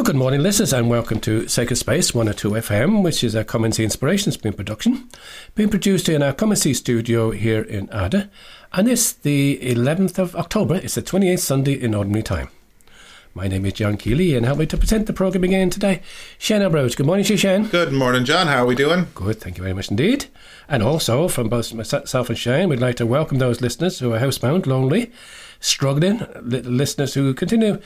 [0.00, 3.64] So, good morning, listeners, and welcome to Sacred Space 102 FM, which is a Come
[3.66, 5.10] and See Inspiration Spin production,
[5.54, 8.30] being produced in our Come and See studio here in Ada.
[8.72, 12.48] And it's the 11th of October, it's the 28th Sunday in Ordinary Time.
[13.34, 16.00] My name is John Keeley, and help me to present the programme again today,
[16.38, 16.88] Shane O'Brien.
[16.88, 17.66] Good morning, Shane.
[17.66, 18.46] Good morning, John.
[18.46, 19.08] How are we doing?
[19.14, 20.28] Good, thank you very much indeed.
[20.66, 24.18] And also, from both myself and Shane, we'd like to welcome those listeners who are
[24.18, 25.12] housebound, lonely,
[25.60, 27.80] struggling, listeners who continue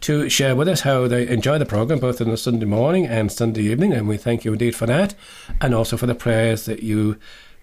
[0.00, 3.30] to share with us how they enjoy the program both on the Sunday morning and
[3.30, 5.14] Sunday evening, and we thank you indeed for that,
[5.60, 7.16] and also for the prayers that you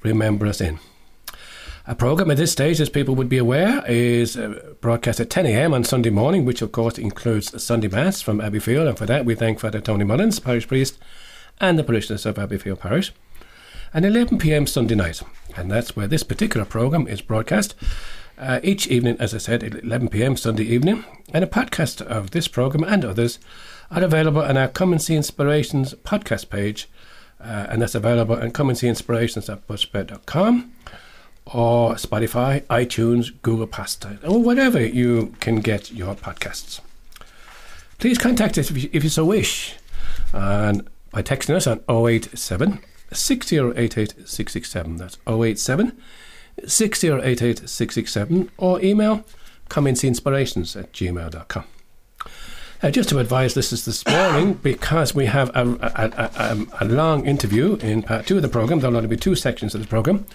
[0.03, 0.79] remember us in.
[1.89, 5.45] A program at this stage, as people would be aware, is uh, broadcast at 10
[5.45, 5.73] a.m.
[5.73, 9.35] on Sunday morning, which of course includes Sunday Mass from Abbeyfield, and for that we
[9.35, 10.99] thank Father Tony Mullins, parish priest,
[11.61, 13.13] and the parishioners of Abbeyfield Parish.
[13.93, 14.67] And 11 p.m.
[14.67, 15.21] Sunday night,
[15.55, 17.73] and that's where this particular program is broadcast.
[18.37, 22.31] Uh, each evening, as I said, at 11 pm Sunday evening, and a podcast of
[22.31, 23.39] this program and others
[23.89, 26.87] are available on our Come and See Inspirations podcast page,
[27.41, 30.71] uh, and that's available on Come and See Inspirations at buzzsprout.com
[31.47, 36.79] or Spotify, iTunes, Google Podcasts, or whatever you can get your podcasts.
[37.97, 39.75] Please contact us if you, if you so wish,
[40.31, 42.79] and by texting us on 087
[43.11, 44.97] 6088 667.
[44.97, 45.97] That's 087
[46.63, 49.23] 6088667 or email
[49.69, 51.63] comeandseeinspirations at gmail.com.
[52.79, 57.25] Uh, just to advise listeners this morning, because we have a, a, a, a, long
[57.25, 60.27] interview in part two of the program, there'll only be two sections of the program.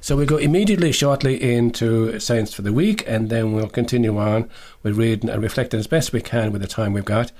[0.00, 4.48] So we go immediately, shortly into Saints for the Week, and then we'll continue on
[4.82, 7.32] with reading and reflecting as best we can with the time we've got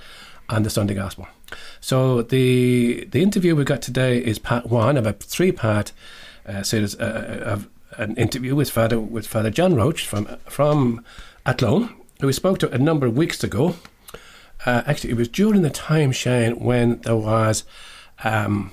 [0.51, 1.27] on the Sunday Gospel.
[1.81, 5.93] So the the interview we got today is part one of a three part
[6.47, 11.05] uh, series uh, of an interview with Father with Father John Roach from from
[11.47, 13.77] Athlone, who we spoke to a number of weeks ago.
[14.67, 17.65] Uh, actually, it was during the time, Shane, when there was
[18.23, 18.73] um,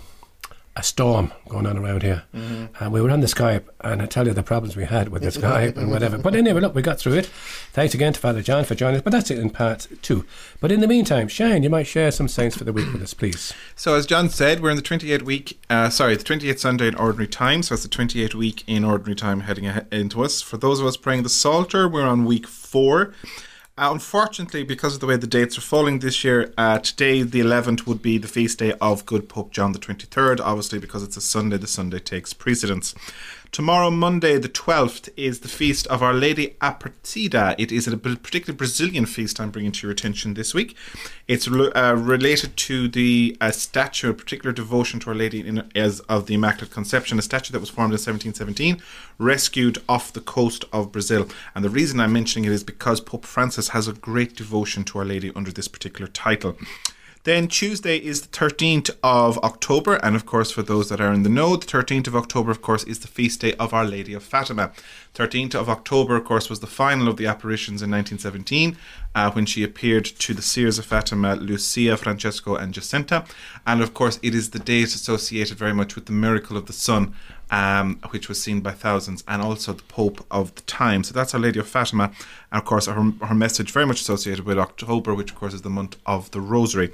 [0.78, 2.24] a storm going on around here.
[2.36, 2.84] Mm-hmm.
[2.84, 5.24] And we were on the Skype, and I tell you the problems we had with
[5.24, 6.20] the Skype and whatever.
[6.20, 7.26] But anyway, look, we got through it.
[7.74, 9.02] Thanks again to Father John for joining us.
[9.02, 10.24] But that's it in part two.
[10.62, 13.16] But in the meantime, Shane, you might share some saints for the week with us,
[13.16, 13.54] please.
[13.76, 16.96] So, as John said, we're in the 28th week, uh, sorry, the 28th Sunday in
[16.96, 17.64] Ordinary Time.
[17.64, 20.42] So, it's the 28th week in Ordinary Time heading into us.
[20.44, 23.14] For those of us praying the Psalter, we're on week four.
[23.80, 27.40] Uh, unfortunately, because of the way the dates are falling this year, uh, today, the
[27.40, 30.40] 11th, would be the feast day of Good Pope John the 23rd.
[30.40, 32.96] Obviously, because it's a Sunday, the Sunday takes precedence.
[33.52, 37.56] Tomorrow, Monday, the 12th, is the feast of Our Lady Aparecida.
[37.58, 40.76] It is a particularly Brazilian feast I'm bringing to your attention this week.
[41.28, 46.02] It's uh, related to the uh, statue, a particular devotion to Our Lady in, as
[46.02, 48.82] of the Immaculate Conception, a statue that was formed in 1717,
[49.18, 51.28] rescued off the coast of Brazil.
[51.56, 55.00] And the reason I'm mentioning it is because Pope Francis has a great devotion to
[55.00, 56.58] Our Lady under this particular title.
[57.28, 61.24] Then Tuesday is the 13th of October, and of course, for those that are in
[61.24, 64.14] the know, the 13th of October, of course, is the feast day of Our Lady
[64.14, 64.72] of Fatima.
[65.14, 68.78] 13th of October, of course, was the final of the apparitions in 1917
[69.14, 73.26] uh, when she appeared to the seers of Fatima, Lucia, Francisco, and Jacinta.
[73.66, 76.72] And of course, it is the date associated very much with the miracle of the
[76.72, 77.14] sun
[77.50, 81.04] um, which was seen by thousands, and also the Pope of the time.
[81.04, 82.12] So that's Our Lady of Fatima,
[82.52, 85.62] and of course her, her message very much associated with October, which of course is
[85.62, 86.92] the month of the Rosary.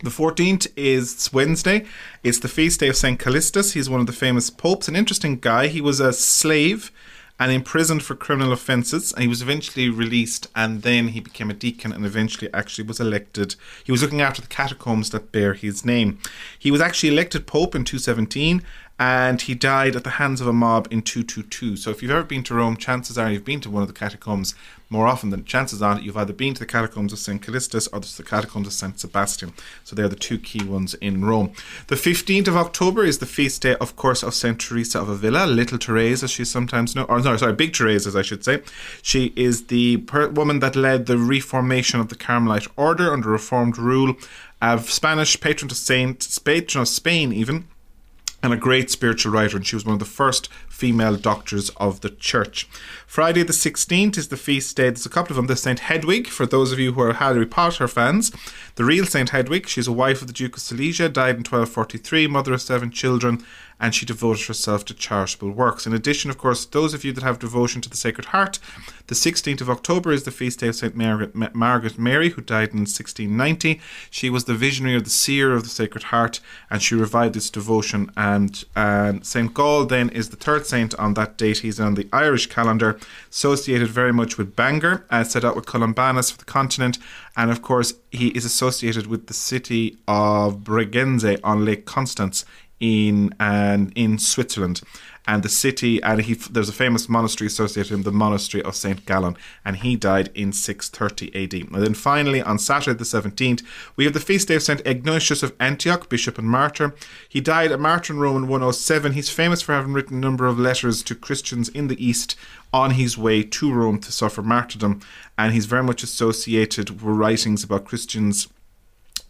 [0.00, 1.84] The 14th is Wednesday.
[2.22, 3.18] It's the feast day of St.
[3.18, 3.72] Callistus.
[3.72, 5.66] He's one of the famous popes, an interesting guy.
[5.66, 6.92] He was a slave
[7.40, 9.12] and imprisoned for criminal offences.
[9.12, 13.00] And he was eventually released, and then he became a deacon and eventually actually was
[13.00, 13.56] elected.
[13.82, 16.20] He was looking after the catacombs that bear his name.
[16.56, 18.62] He was actually elected pope in 217
[18.98, 21.76] and he died at the hands of a mob in 222.
[21.76, 23.94] So if you've ever been to Rome, chances are you've been to one of the
[23.94, 24.54] catacombs
[24.90, 27.40] more often than chances are you've either been to the catacombs of St.
[27.40, 28.98] Callistus or the catacombs of St.
[28.98, 29.52] Sebastian.
[29.84, 31.52] So they're the two key ones in Rome.
[31.88, 34.58] The 15th of October is the feast day, of course, of St.
[34.58, 38.16] Teresa of Avila, Little Teresa, as she's sometimes known, or no, sorry, Big Therese, as
[38.16, 38.62] I should say.
[39.02, 43.78] She is the per- woman that led the reformation of the Carmelite order under Reformed
[43.78, 44.16] rule
[44.60, 47.68] of Spanish patron Saint, patron of Spain even
[48.42, 52.00] and a great spiritual writer, and she was one of the first female doctors of
[52.02, 52.68] the church.
[53.06, 54.84] Friday the 16th is the feast day.
[54.84, 55.46] There's a couple of them.
[55.48, 55.80] There's St.
[55.80, 58.30] Hedwig, for those of you who are Harry Potter fans.
[58.76, 59.30] The real St.
[59.30, 62.90] Hedwig, she's a wife of the Duke of Silesia, died in 1243, mother of seven
[62.90, 63.44] children,
[63.80, 65.86] and she devoted herself to charitable works.
[65.86, 68.60] In addition, of course, those of you that have devotion to the Sacred Heart,
[69.08, 70.94] the 16th of October is the feast day of St.
[70.94, 73.80] Margaret, Margaret Mary, who died in 1690.
[74.10, 76.40] She was the visionary of the seer of the Sacred Heart,
[76.70, 78.12] and she revived this devotion.
[78.18, 79.52] And um, St.
[79.54, 81.58] Gall then is the third saint on that date.
[81.58, 83.00] He's on the Irish calendar,
[83.30, 86.98] associated very much with Bangor, uh, set out with Columbanus for the continent.
[87.34, 92.44] And of course, he is associated with the city of Bregenz on Lake Constance
[92.80, 94.82] in and in Switzerland
[95.28, 98.74] and the city and he there's a famous monastery associated with him the monastery of
[98.74, 103.62] St Gallen and he died in 630 AD and then finally on Saturday the 17th
[103.94, 106.94] we have the feast day of St Ignatius of Antioch bishop and martyr.
[107.28, 110.46] He died a martyr in Rome in 107 he's famous for having written a number
[110.46, 112.34] of letters to Christians in the east
[112.72, 115.00] on his way to Rome to suffer martyrdom
[115.36, 118.48] and he's very much associated with writings about Christians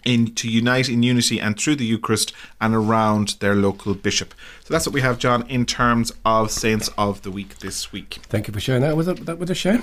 [0.04, 4.34] in to unite in unity and through the Eucharist and around their local bishop.
[4.64, 8.18] So that's what we have, John, in terms of saints of the week this week.
[8.24, 9.82] Thank you for sharing that with that with us, Shane.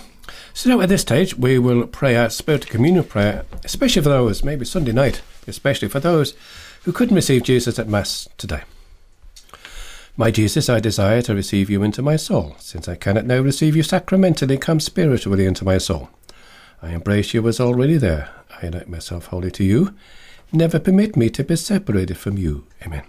[0.53, 4.43] So now at this stage we will pray our Spirit Communion prayer, especially for those
[4.43, 6.33] maybe Sunday night, especially for those
[6.83, 8.61] who couldn't receive Jesus at Mass today.
[10.17, 12.55] My Jesus, I desire to receive you into my soul.
[12.59, 16.09] Since I cannot now receive you sacramentally, come spiritually into my soul.
[16.81, 18.29] I embrace you as already there.
[18.61, 19.95] I unite myself wholly to you.
[20.51, 22.65] Never permit me to be separated from you.
[22.85, 23.03] Amen.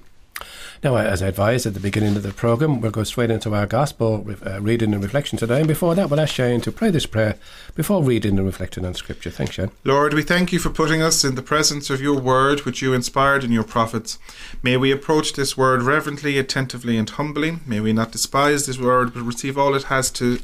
[0.82, 3.66] Now, as I advised at the beginning of the programme, we'll go straight into our
[3.66, 5.58] Gospel uh, reading and reflection today.
[5.58, 7.36] And before that, we'll ask Shane to pray this prayer
[7.74, 9.30] before reading and reflecting on Scripture.
[9.30, 9.70] Thanks, Shane.
[9.84, 12.92] Lord, we thank you for putting us in the presence of your word, which you
[12.92, 14.18] inspired in your prophets.
[14.62, 17.58] May we approach this word reverently, attentively, and humbly.
[17.66, 20.40] May we not despise this word, but receive all it has to,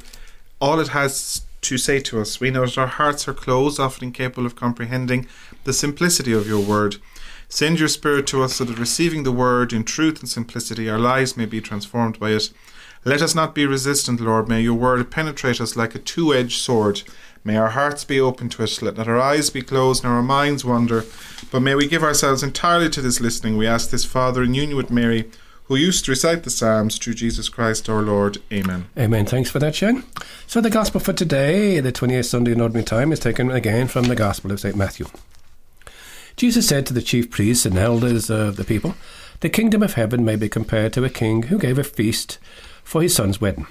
[0.61, 2.41] all it has to say to us.
[2.41, 5.27] We know that our hearts are closed, often incapable of comprehending
[5.65, 6.97] the simplicity of your word.
[7.49, 10.99] Send your Spirit to us so that receiving the word in truth and simplicity, our
[10.99, 12.51] lives may be transformed by it.
[13.05, 14.49] Let us not be resistant, Lord.
[14.49, 17.03] May your word penetrate us like a two edged sword.
[17.45, 18.81] May our hearts be open to it.
[18.81, 21.05] Let not our eyes be closed nor our minds wander.
[21.51, 23.57] But may we give ourselves entirely to this listening.
[23.57, 25.31] We ask this, Father, in union with Mary
[25.65, 28.39] who used to recite the Psalms through Jesus Christ our Lord.
[28.53, 28.87] Amen.
[28.99, 29.27] Amen.
[29.27, 30.05] Thanks for that, Shane.
[30.47, 34.05] So the Gospel for today, the 28th Sunday in Ordinary Time, is taken again from
[34.05, 34.77] the Gospel of St.
[34.77, 35.07] Matthew.
[36.37, 38.95] Jesus said to the chief priests and elders of the people,
[39.41, 42.39] The kingdom of heaven may be compared to a king who gave a feast
[42.83, 43.67] for his son's wedding.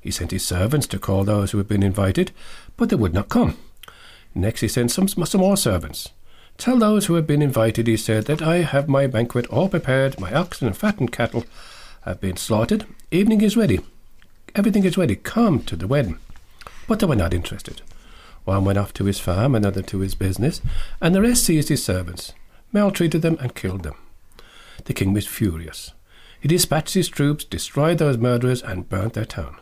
[0.00, 2.32] He sent his servants to call those who had been invited,
[2.76, 3.56] but they would not come.
[4.34, 6.10] Next he sent some, some more servants.
[6.60, 10.20] Tell those who have been invited, he said, that I have my banquet all prepared,
[10.20, 11.46] my oxen and fattened cattle
[12.02, 13.80] have been slaughtered, evening is ready,
[14.54, 16.18] everything is ready, come to the wedding.
[16.86, 17.80] But they were not interested.
[18.44, 20.60] One went off to his farm, another to his business,
[21.00, 22.34] and the rest seized his servants,
[22.72, 23.96] maltreated them, and killed them.
[24.84, 25.94] The king was furious.
[26.42, 29.56] He dispatched his troops, destroyed those murderers, and burnt their town.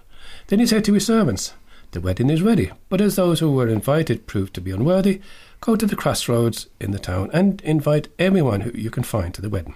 [0.48, 1.52] Then he said to his servants,
[1.92, 5.20] The wedding is ready, but as those who were invited proved to be unworthy,
[5.60, 9.43] go to the crossroads in the town and invite everyone who you can find to
[9.43, 9.75] the wedding.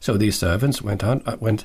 [0.00, 1.64] So these servants went on, uh, went,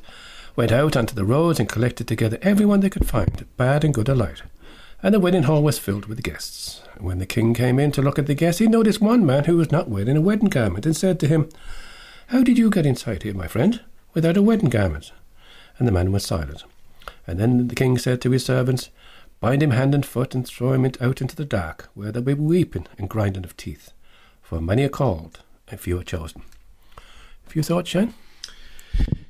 [0.56, 4.10] went out onto the roads and collected together everyone they could find, bad and good
[4.10, 4.42] alike.
[5.02, 6.82] And the wedding hall was filled with guests.
[6.96, 9.46] And when the king came in to look at the guests, he noticed one man
[9.46, 11.50] who was not wearing a wedding garment, and said to him,
[12.28, 13.82] How did you get inside here, my friend,
[14.14, 15.12] without a wedding garment?
[15.78, 16.64] And the man was silent.
[17.28, 18.90] And then the king said to his servants,
[19.40, 22.36] Bind him hand and foot and throw him out into the dark, where there will
[22.36, 23.92] be weeping and grinding of teeth.
[24.42, 26.42] For many are called, and few are chosen.
[27.46, 28.14] A few thoughts, Shane?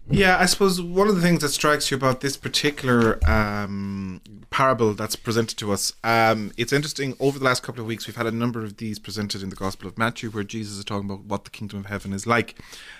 [0.09, 4.94] Yeah, I suppose one of the things that strikes you about this particular um, parable
[4.94, 7.15] that's presented to us, um, it's interesting.
[7.19, 9.56] Over the last couple of weeks, we've had a number of these presented in the
[9.57, 12.57] Gospel of Matthew, where Jesus is talking about what the kingdom of heaven is like,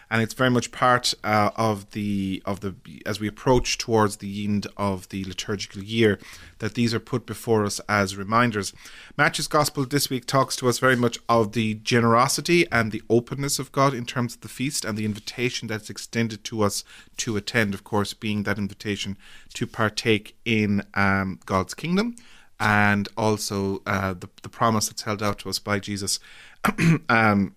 [0.10, 4.44] and it's very much part uh, of the of the as we approach towards the
[4.44, 6.20] end of the liturgical year
[6.60, 8.74] that these are put before us as reminders.
[9.18, 13.60] Matthew's Gospel this week talks to us very much of the generosity and the openness
[13.60, 16.84] of God in terms of the feast and the invitation that's extended to us
[17.18, 17.74] to attend.
[17.74, 19.18] Of course, being that invitation
[19.54, 22.16] to partake in um, God's kingdom
[22.60, 26.20] and also uh, the, the promise that's held out to us by Jesus
[27.10, 27.56] um,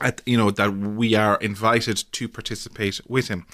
[0.00, 3.46] at, you know that we are invited to participate with him.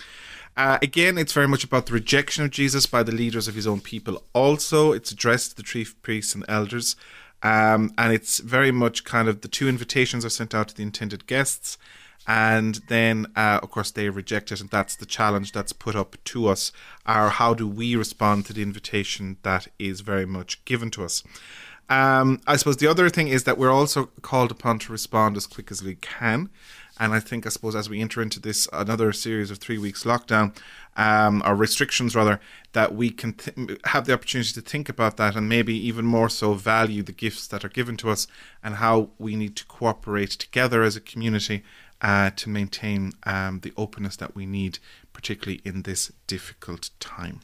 [0.57, 3.67] Uh, again, it's very much about the rejection of Jesus by the leaders of his
[3.67, 4.23] own people.
[4.35, 6.95] Also, it's addressed to the chief priests and elders,
[7.43, 10.83] um, and it's very much kind of the two invitations are sent out to the
[10.83, 11.79] intended guests,
[12.27, 16.17] and then uh, of course they reject it, and that's the challenge that's put up
[16.25, 16.71] to us.
[17.07, 21.23] Are how do we respond to the invitation that is very much given to us?
[21.93, 25.47] Um, I suppose the other thing is that we're also called upon to respond as
[25.47, 26.49] quick as we can.
[26.99, 30.05] And I think, I suppose, as we enter into this another series of three weeks
[30.05, 30.57] lockdown,
[30.97, 32.41] um, or restrictions rather,
[32.73, 36.31] that we can th- have the opportunity to think about that and maybe even more
[36.31, 38.27] so value the gifts that are given to us
[38.63, 41.63] and how we need to cooperate together as a community
[42.01, 44.79] uh, to maintain um, the openness that we need,
[45.13, 47.41] particularly in this difficult time.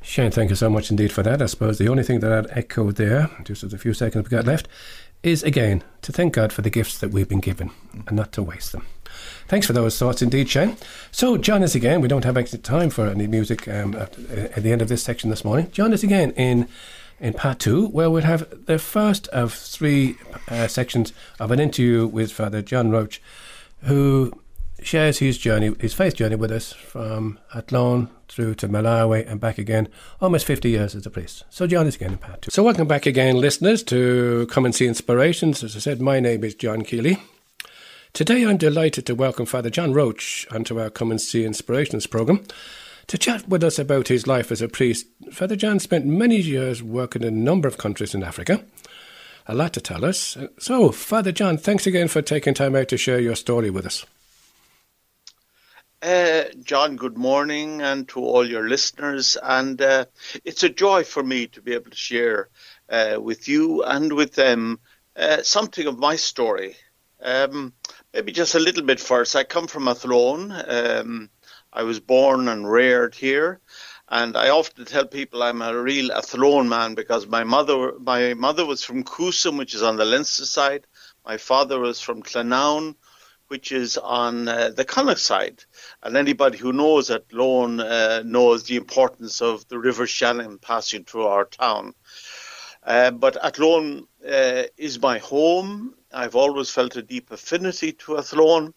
[0.00, 1.42] Shane, thank you so much indeed for that.
[1.42, 4.30] I suppose the only thing that I'd echo there, just as a few seconds we've
[4.30, 4.68] got left,
[5.22, 7.70] is again to thank God for the gifts that we've been given
[8.06, 8.86] and not to waste them.
[9.48, 10.76] Thanks for those thoughts indeed, Shane.
[11.10, 12.00] So, join us again.
[12.00, 15.02] We don't have extra time for any music um, at, at, the end of this
[15.02, 15.70] section this morning.
[15.72, 16.68] Join us again in
[17.20, 20.16] in part two, where we'll have the first of three
[20.48, 23.20] uh, sections of an interview with Father John Roach,
[23.82, 24.32] who
[24.82, 29.58] shares his journey, his faith journey with us from Athlone through to Malawi and back
[29.58, 29.88] again,
[30.20, 31.44] almost 50 years as a priest.
[31.50, 32.50] So John is again in part two.
[32.50, 35.64] So welcome back again, listeners, to Come and See Inspirations.
[35.64, 37.18] As I said, my name is John Keeley.
[38.12, 42.44] Today I'm delighted to welcome Father John Roach onto our Come and See Inspirations programme
[43.06, 45.06] to chat with us about his life as a priest.
[45.32, 48.64] Father John spent many years working in a number of countries in Africa.
[49.46, 50.36] A lot to tell us.
[50.58, 54.04] So, Father John, thanks again for taking time out to share your story with us.
[56.00, 59.36] Uh, John, good morning, and to all your listeners.
[59.42, 60.06] And uh,
[60.44, 62.48] it's a joy for me to be able to share
[62.88, 64.78] uh, with you and with them
[65.16, 66.76] uh, something of my story.
[67.20, 67.72] Um,
[68.12, 69.34] maybe just a little bit first.
[69.34, 70.52] I come from Athlone.
[70.52, 71.30] Um,
[71.72, 73.60] I was born and reared here.
[74.08, 78.64] And I often tell people I'm a real Athlone man because my mother, my mother
[78.64, 80.86] was from Coosan, which is on the Leinster side.
[81.26, 82.94] My father was from Clonown,
[83.48, 85.64] which is on uh, the Connacht side.
[86.02, 91.26] And anybody who knows Athlone uh, knows the importance of the River Shannon passing through
[91.26, 91.94] our town.
[92.82, 95.94] Uh, but Athlone uh, is my home.
[96.12, 98.72] I've always felt a deep affinity to Athlone.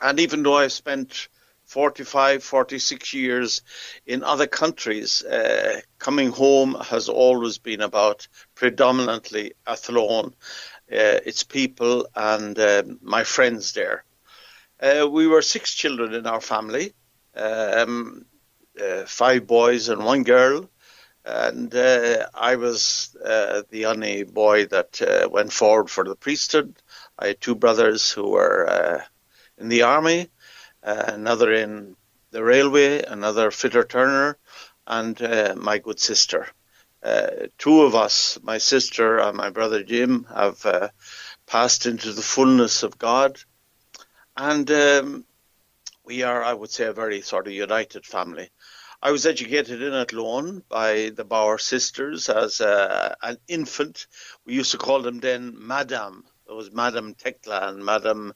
[0.00, 1.28] And even though I've spent
[1.66, 3.62] 45, 46 years
[4.06, 10.34] in other countries, uh, coming home has always been about predominantly Athlone
[10.92, 14.04] its people, and uh, my friends there.
[14.80, 16.92] Uh, we were six children in our family,
[17.36, 18.24] um,
[19.06, 20.68] five boys and one girl
[21.24, 26.74] and uh, I was uh, the only boy that uh, went forward for the priesthood.
[27.18, 29.04] I had two brothers who were
[29.58, 30.30] in the army,
[30.82, 31.96] another in
[32.32, 34.36] the railway, another fitter turner,
[34.86, 35.20] and
[35.56, 36.48] my good sister
[37.02, 40.88] uh, two of us, my sister and my brother Jim, have uh,
[41.46, 43.38] passed into the fullness of God.
[44.36, 45.24] And um,
[46.04, 48.50] we are, I would say, a very sort of united family.
[49.02, 54.06] I was educated in Athlone by the Bower sisters as uh, an infant.
[54.46, 56.24] We used to call them then Madame.
[56.46, 58.32] There was Madame Tekla and Madame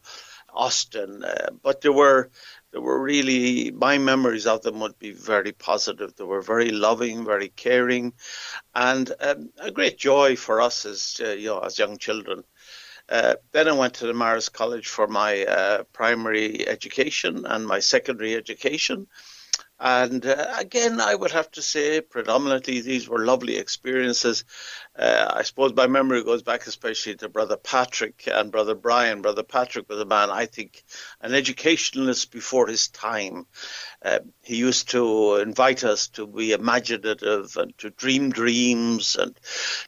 [0.53, 2.31] Austin, uh, but there were
[2.77, 6.15] they were really my memories of them would be very positive.
[6.15, 8.13] They were very loving, very caring,
[8.75, 12.45] and um, a great joy for us as uh, you know as young children.
[13.09, 17.81] Uh, then I went to the Marist College for my uh, primary education and my
[17.81, 19.07] secondary education.
[19.79, 24.45] And uh, again, I would have to say, predominantly, these were lovely experiences.
[24.99, 29.21] Uh, I suppose my memory goes back especially to Brother Patrick and Brother Brian.
[29.21, 30.83] Brother Patrick was a man, I think,
[31.21, 33.47] an educationalist before his time.
[34.03, 39.39] Uh, he used to invite us to be imaginative and to dream dreams and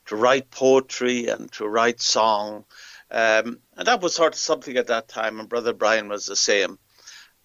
[0.07, 2.67] to write poetry and to write song.
[3.11, 6.37] Um, and that was sort of something at that time, and Brother Brian was the
[6.37, 6.79] same.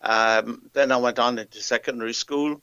[0.04, 2.62] Um, then I went on into secondary school.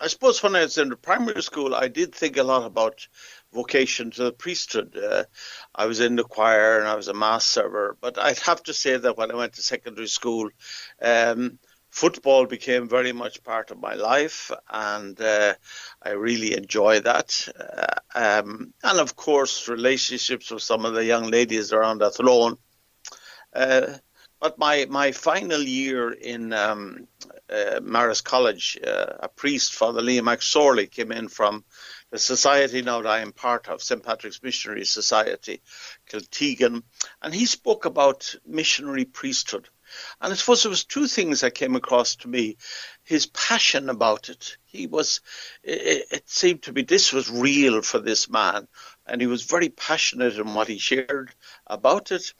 [0.00, 3.06] I suppose when I was in the primary school, I did think a lot about
[3.52, 4.96] vocation to the priesthood.
[4.96, 5.24] Uh,
[5.74, 8.74] I was in the choir and I was a mass server, but I'd have to
[8.74, 10.50] say that when I went to secondary school,
[11.00, 11.58] um,
[11.90, 15.54] football became very much part of my life, and uh,
[16.02, 17.48] I really enjoy that.
[17.60, 22.56] Uh, um, and of course, relationships with some of the young ladies around Athlone.
[23.54, 23.98] Uh,
[24.42, 27.06] but my, my final year in um,
[27.48, 31.64] uh, Marist College, uh, a priest, Father Liam McSorley, came in from
[32.10, 34.02] the society now that I am part of, St.
[34.02, 35.62] Patrick's Missionary Society,
[36.10, 36.82] Kiltegan,
[37.22, 39.68] and he spoke about missionary priesthood.
[40.20, 42.56] And I suppose there was two things that came across to me.
[43.04, 44.56] His passion about it.
[44.64, 45.20] He was,
[45.62, 48.66] it, it seemed to be this was real for this man.
[49.06, 51.32] And he was very passionate in what he shared
[51.68, 52.32] about it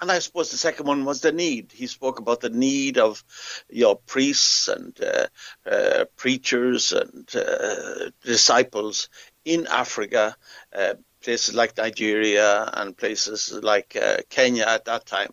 [0.00, 1.72] and I suppose the second one was the need.
[1.72, 3.22] He spoke about the need of
[3.68, 5.26] your know, priests and uh,
[5.68, 9.08] uh, preachers and uh, disciples
[9.44, 10.36] in Africa,
[10.74, 15.32] uh, places like Nigeria and places like uh, Kenya at that time.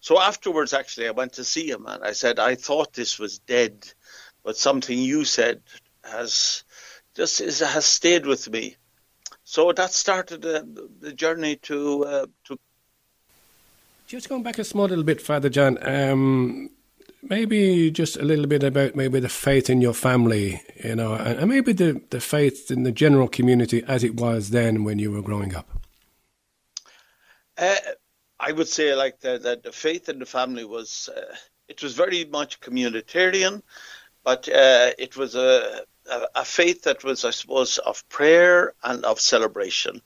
[0.00, 3.38] So afterwards, actually, I went to see him and I said, I thought this was
[3.38, 3.86] dead,
[4.42, 5.62] but something you said
[6.04, 6.64] has
[7.14, 8.76] just is, has stayed with me.
[9.44, 12.58] So that started the journey to uh, to.
[14.12, 15.78] Just going back a small little bit, Father John.
[15.80, 16.68] Um,
[17.22, 21.38] maybe just a little bit about maybe the faith in your family, you know, and,
[21.38, 25.10] and maybe the, the faith in the general community as it was then when you
[25.10, 25.66] were growing up.
[27.56, 27.74] Uh,
[28.38, 31.34] I would say like that the, the, faith in the family was uh,
[31.68, 33.62] it was very much communitarian,
[34.24, 39.06] but uh, it was a, a, a faith that was I suppose of prayer and
[39.06, 40.02] of celebration.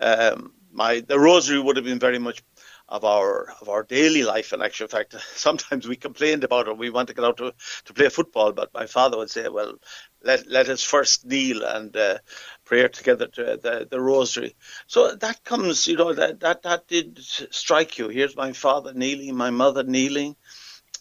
[0.00, 2.42] Um, my the rosary would have been very much
[2.90, 4.52] of our of our daily life.
[4.52, 6.76] In actual fact, sometimes we complained about it.
[6.76, 7.54] We want to get out to,
[7.86, 9.74] to play football, but my father would say, "Well,
[10.22, 12.18] let let us first kneel and uh,
[12.64, 14.56] pray together to the, the rosary."
[14.88, 18.08] So that comes, you know, that that that did strike you.
[18.08, 20.36] Here's my father kneeling, my mother kneeling,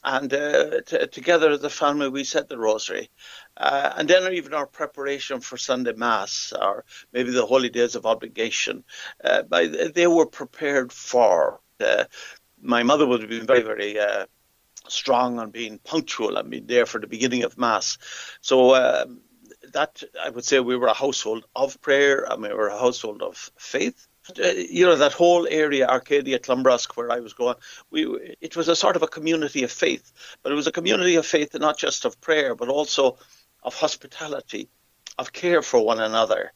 [0.04, 3.10] and uh, t- together as a family we said the rosary.
[3.58, 8.06] Uh, and then even our preparation for Sunday Mass, or maybe the holy days of
[8.06, 8.84] obligation,
[9.24, 12.06] uh, by, they were prepared for uh,
[12.62, 14.26] my mother would have been very, very uh,
[14.88, 17.98] strong on being punctual and being there for the beginning of Mass.
[18.42, 19.22] So um,
[19.74, 23.22] that I would say we were a household of prayer and we were a household
[23.22, 24.08] of faith.
[24.38, 27.56] Uh, you know that whole area, Arcadia, Clonbrusk, where I was going,
[27.90, 30.12] we it was a sort of a community of faith,
[30.44, 33.18] but it was a community of faith not just of prayer, but also
[33.64, 34.70] of hospitality,
[35.18, 36.54] of care for one another,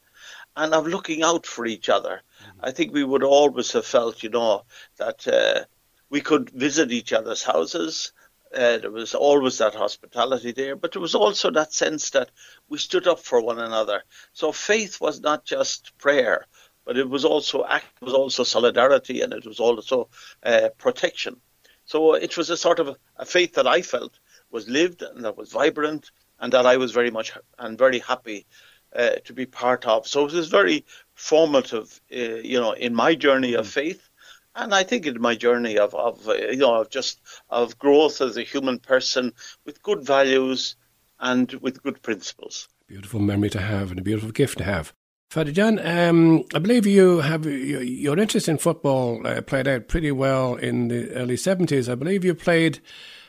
[0.56, 2.22] and of looking out for each other.
[2.60, 4.64] I think we would always have felt, you know,
[4.98, 5.64] that uh,
[6.10, 8.12] we could visit each other's houses.
[8.54, 12.30] Uh, there was always that hospitality there, but there was also that sense that
[12.68, 14.04] we stood up for one another.
[14.32, 16.46] So faith was not just prayer,
[16.84, 20.08] but it was also act, it was also solidarity, and it was also
[20.44, 21.40] uh, protection.
[21.84, 24.18] So it was a sort of a faith that I felt
[24.50, 28.46] was lived and that was vibrant, and that I was very much and very happy
[28.94, 30.06] uh, to be part of.
[30.06, 30.84] So it was very
[31.14, 33.70] formative, uh, you know, in my journey of mm.
[33.72, 34.08] faith,
[34.54, 37.20] and I think in my journey of, of uh, you know, of just
[37.50, 39.32] of growth as a human person
[39.64, 40.76] with good values
[41.20, 42.68] and with good principles.
[42.86, 44.92] Beautiful memory to have and a beautiful gift to have.
[45.30, 50.12] Father John, um, I believe you have your interest in football uh, played out pretty
[50.12, 51.88] well in the early seventies.
[51.88, 52.80] I believe you played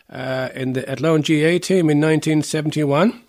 [0.10, 3.24] uh, in the Athlone GAA team in 1971.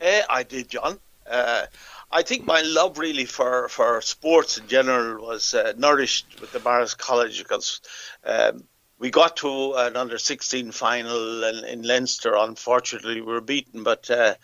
[0.00, 0.98] Uh, I did, John.
[1.28, 1.66] Uh,
[2.10, 6.60] I think my love really for, for sports in general was uh, nourished with the
[6.60, 7.80] Marist College because
[8.24, 8.64] um,
[8.98, 12.34] we got to an under 16 final in, in, Leinster.
[12.36, 14.34] Unfortunately, we were beaten, but uh,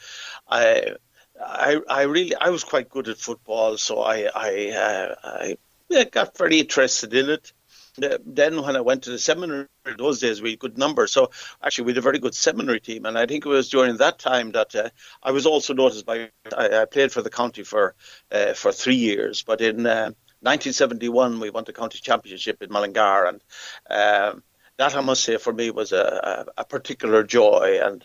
[0.49, 0.95] I,
[1.41, 5.57] I, I really I was quite good at football, so I I, uh,
[5.91, 7.53] I got very interested in it
[7.97, 9.67] then when I went to the seminary,
[9.99, 11.13] those days we had good numbers.
[11.13, 11.31] So
[11.63, 14.19] actually, we had a very good seminary team, and I think it was during that
[14.19, 14.91] time that uh,
[15.23, 16.31] I was also noticed by.
[16.57, 17.95] I, I, played for the county for
[18.31, 23.27] uh, for three years, but in uh, 1971 we won the county championship in Mullingar,
[23.27, 23.43] and
[23.91, 24.43] um,
[24.79, 27.79] that I must say for me was a, a, a particular joy.
[27.83, 28.05] And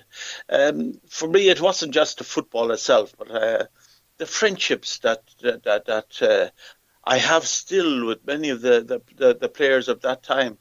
[0.49, 3.65] um, for me, it wasn't just the football itself, but uh,
[4.17, 6.49] the friendships that that that, uh,
[7.07, 10.57] I have still with many of the, the, the, the players of that time.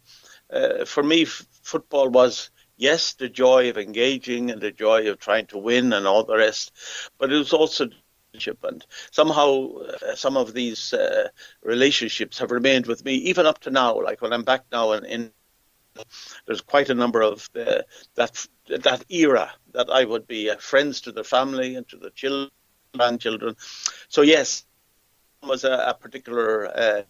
[0.51, 5.19] Uh, for me, f- football was, yes, the joy of engaging and the joy of
[5.19, 6.73] trying to win and all the rest,
[7.19, 7.89] but it was also
[8.65, 11.29] and somehow uh, some of these uh,
[11.63, 14.01] relationships have remained with me even up to now.
[14.03, 15.33] Like when I'm back now in, in
[16.47, 17.83] there's quite a number of uh,
[18.17, 22.11] that that era that I would be uh, friends to the family and to the
[22.11, 22.51] children,
[22.95, 23.57] grandchildren.
[24.09, 24.66] So yes,
[25.47, 26.67] was a, a particular.
[26.67, 27.03] Uh,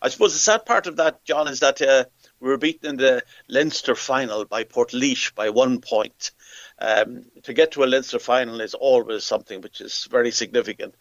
[0.00, 2.04] I suppose the sad part of that, John, is that uh,
[2.40, 6.30] we were beaten in the Leinster final by Portlaoise by one point.
[6.78, 10.94] Um, to get to a Leinster final is always something which is very significant.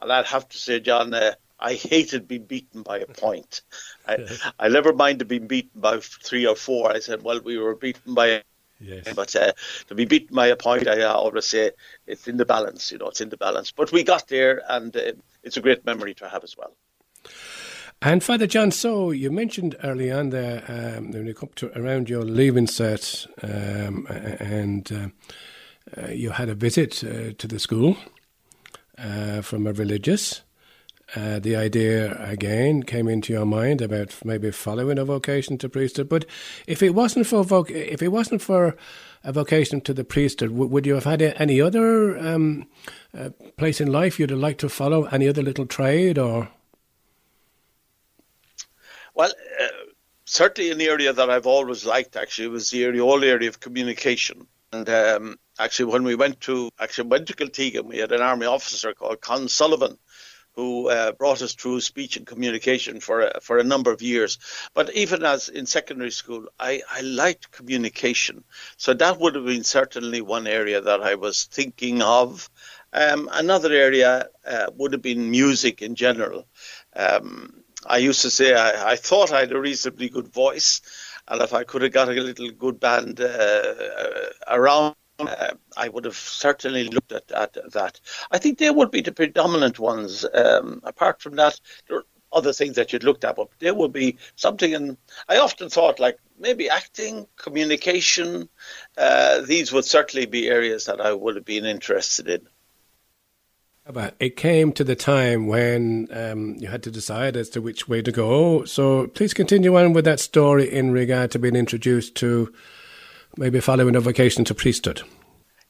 [0.00, 3.60] And I'd have to say, John, uh, I hated being beaten by a point.
[4.08, 4.26] I,
[4.58, 6.90] I never minded being beaten by three or four.
[6.90, 8.42] I said, well, we were beaten by
[8.80, 9.12] Yes.
[9.14, 9.52] But uh,
[9.88, 11.72] to be beaten by a point, I always say
[12.06, 12.90] it's in the balance.
[12.90, 13.72] You know, it's in the balance.
[13.72, 15.12] But we got there, and uh,
[15.42, 16.74] it's a great memory to have as well.
[18.02, 22.08] And Father John, so you mentioned early on there um, when you come to around
[22.08, 27.98] your leaving cert, um, and uh, uh, you had a visit uh, to the school
[28.96, 30.40] uh, from a religious.
[31.16, 36.08] Uh, the idea again came into your mind about maybe following a vocation to priesthood.
[36.08, 36.24] But
[36.66, 38.76] if it wasn't for voc- if it wasn't for
[39.24, 42.66] a vocation to the priesthood, w- would you have had any other um,
[43.16, 45.04] uh, place in life you'd have liked to follow?
[45.06, 46.48] Any other little trade or?
[49.14, 49.66] Well, uh,
[50.24, 54.46] certainly an area that I've always liked actually was the area, whole area of communication.
[54.72, 58.46] And um, actually, when we went to actually went to Kiltegan, we had an army
[58.46, 59.98] officer called Con Sullivan,
[60.60, 64.38] who uh, brought us through speech and communication for a, for a number of years.
[64.74, 68.44] But even as in secondary school, I, I liked communication,
[68.76, 72.50] so that would have been certainly one area that I was thinking of.
[72.92, 76.46] Um, another area uh, would have been music in general.
[76.94, 80.82] Um, I used to say I, I, thought I had a reasonably good voice,
[81.26, 83.74] and if I could have got a little good band uh,
[84.46, 84.94] around,
[85.28, 88.00] uh, I would have certainly looked at, at, that.
[88.30, 90.24] I think they would be the predominant ones.
[90.32, 93.92] Um, apart from that, there are other things that you'd looked at, but there would
[93.92, 94.74] be something.
[94.74, 94.96] And
[95.28, 98.48] I often thought like maybe acting, communication.
[98.96, 102.48] Uh, these would certainly be areas that I would have been interested in.
[103.90, 107.88] But it came to the time when um, you had to decide as to which
[107.88, 108.64] way to go.
[108.64, 112.52] So please continue on with that story in regard to being introduced to
[113.40, 115.02] maybe following a vocation to priesthood.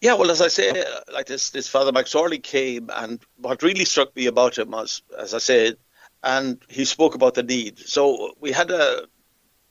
[0.00, 4.14] Yeah, well, as I say, like this, this Father McSorley came, and what really struck
[4.16, 5.76] me about him was, as I said,
[6.22, 7.78] and he spoke about the need.
[7.78, 9.04] So we had a,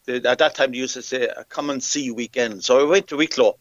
[0.08, 2.64] at that time, they used to say a come and see weekend.
[2.64, 3.58] So I went to Wicklow,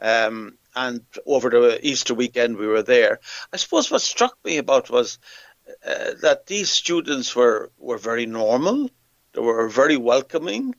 [0.00, 3.20] um, and over the Easter weekend we were there.
[3.52, 5.18] I suppose what struck me about was
[5.86, 8.88] uh, that these students were were very normal.
[9.34, 10.74] They were very welcoming.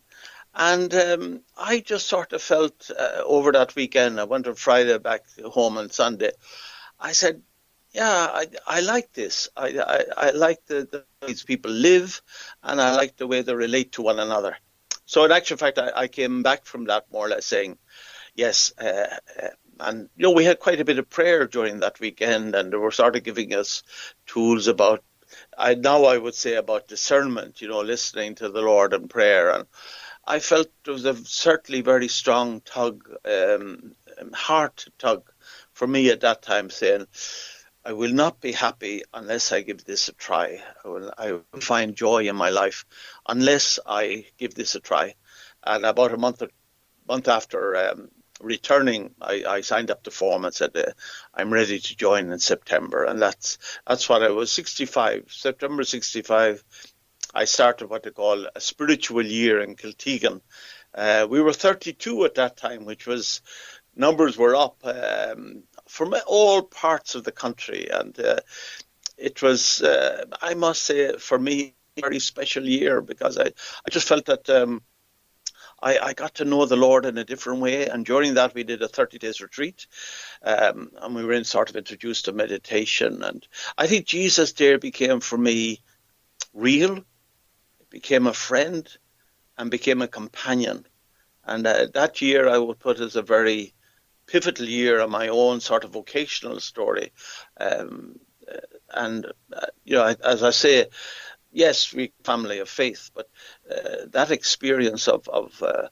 [0.56, 4.98] And um, I just sort of felt uh, over that weekend, I went on Friday
[4.98, 6.32] back home on Sunday.
[7.00, 7.42] I said,
[7.92, 9.50] yeah, I, I like this.
[9.56, 12.22] I, I, I like the, the way these people live,
[12.64, 14.58] and I like the way they relate to one another.
[15.06, 17.78] So, in actual fact, I, I came back from that more or less saying,
[18.34, 19.48] yes, uh, uh
[19.80, 22.78] and you know we had quite a bit of prayer during that weekend, and they
[22.78, 23.84] were sort of giving us
[24.26, 25.04] tools about.
[25.58, 29.52] I now I would say about discernment, you know, listening to the Lord in prayer,
[29.52, 29.66] and
[30.28, 33.96] I felt there was a certainly very strong tug, um,
[34.34, 35.32] heart tug
[35.74, 37.08] for me at that time, saying,
[37.86, 40.64] I will not be happy unless I give this a try.
[40.84, 42.86] I will, I will find joy in my life
[43.28, 45.14] unless I give this a try.
[45.64, 46.42] And about a month,
[47.08, 48.10] month after um,
[48.42, 50.92] returning, I, I, signed up the form and said uh,
[51.34, 54.52] I'm ready to join in September, and that's that's what I was.
[54.52, 56.64] 65, September 65.
[57.36, 60.40] I started what they call a spiritual year in Kiltegan.
[60.94, 63.42] Uh, we were 32 at that time, which was
[63.94, 68.40] numbers were up um, from all parts of the country, and uh,
[69.18, 73.90] it was, uh, I must say, for me, a very special year because I, I
[73.92, 74.50] just felt that.
[74.50, 74.82] Um,
[75.84, 77.88] I, I, got to know the Lord in a different way.
[77.88, 79.88] And during that, we did a 30 days retreat.
[80.42, 83.22] Um, and we were in sort of introduced to meditation.
[83.22, 83.46] And
[83.78, 85.82] I think Jesus there became for me
[86.54, 87.04] real
[87.96, 88.84] became a friend,
[89.58, 90.86] and became a companion.
[91.46, 93.74] And uh, that year I would put as a very
[94.28, 97.14] pivotal year in my own sort of vocational story.
[97.58, 98.20] Um,
[98.52, 98.58] uh,
[98.90, 100.88] and, uh, you know, as I say,
[101.54, 103.30] yes, we family of faith, but
[103.72, 105.88] uh, that experience of, of uh,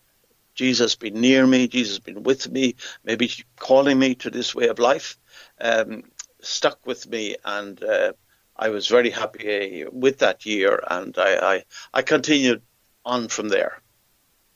[0.55, 4.77] Jesus being near me, Jesus being with me, maybe calling me to this way of
[4.77, 5.17] life,
[5.61, 6.03] um,
[6.41, 8.11] stuck with me and uh,
[8.57, 11.63] I was very happy with that year, and I, I,
[11.93, 12.61] I continued
[13.05, 13.81] on from there.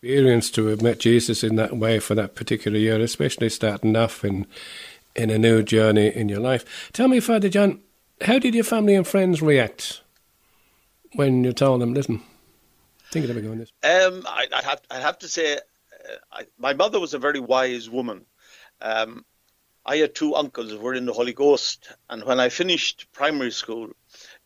[0.01, 4.23] Experience to have met Jesus in that way for that particular year, especially starting off
[4.23, 4.45] in
[5.15, 6.91] in a new journey in your life.
[6.93, 7.81] Tell me, Father John,
[8.21, 10.01] how did your family and friends react
[11.13, 12.21] when you told them, "Listen,
[13.11, 13.71] thinking about going this"?
[13.83, 15.59] Um, I, would have i have to say, uh,
[16.31, 18.25] I, my mother was a very wise woman.
[18.81, 19.25] Um,
[19.89, 23.51] I had two uncles who were in the Holy Ghost, and when I finished primary
[23.51, 23.91] school,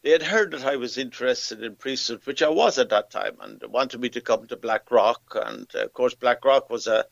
[0.04, 3.38] they had heard that I was interested in priesthood, which I was at that time,
[3.42, 5.36] and wanted me to come to Blackrock.
[5.36, 7.06] And uh, of course, Blackrock was a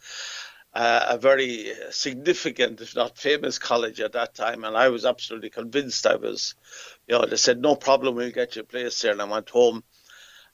[0.76, 6.06] a very significant, if not famous, college at that time, and I was absolutely convinced.
[6.06, 6.54] I was,
[7.08, 9.12] you know, they said no problem, we'll get you a place there.
[9.12, 9.84] And I went home,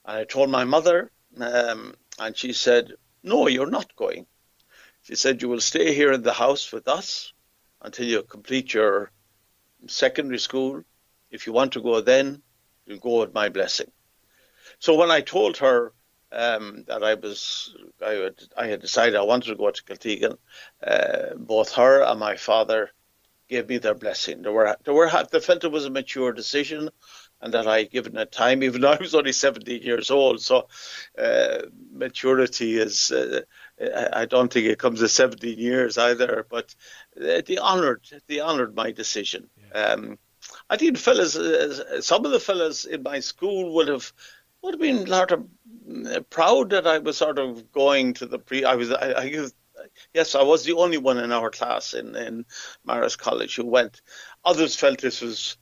[0.06, 4.26] and I told my mother, um, and she said, "No, you're not going."
[5.02, 7.34] She said, "You will stay here in the house with us."
[7.86, 9.10] Until you complete your
[9.86, 10.82] secondary school.
[11.30, 12.42] If you want to go then,
[12.84, 13.90] you'll go with my blessing.
[14.80, 15.92] So when I told her
[16.32, 20.36] um, that I was, I had, I had, decided I wanted to go to Kiltegan,
[20.84, 22.90] uh, both her and my father
[23.48, 24.42] gave me their blessing.
[24.42, 26.90] They were, they were, they felt it was a mature decision.
[27.40, 30.40] and that I given it time, even though I was only 17 years old.
[30.40, 30.68] So
[31.18, 33.42] uh, maturity is, uh,
[33.78, 36.74] I don't think it comes to 17 years either, but
[37.20, 39.50] uh, they honoured, they honoured my decision.
[39.72, 39.80] Yeah.
[39.80, 40.18] Um,
[40.70, 44.12] I think fellas, uh, some of the fellas in my school would have
[44.62, 45.46] would have been sort of
[46.06, 48.64] uh, proud that I was sort of going to the pre.
[48.64, 49.46] I was, I, I
[50.14, 52.46] yes, I was the only one in our class in in
[52.86, 54.00] Marist College who went.
[54.44, 55.58] Others felt this was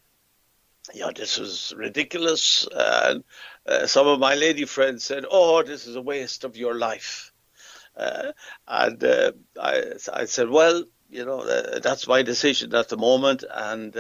[0.93, 2.69] yeah, this was ridiculous.
[2.73, 3.25] And
[3.67, 7.33] uh, some of my lady friends said, "Oh, this is a waste of your life."
[7.97, 8.33] Uh,
[8.67, 13.45] and uh, I, I said, "Well, you know, uh, that's my decision at the moment,
[13.49, 13.97] and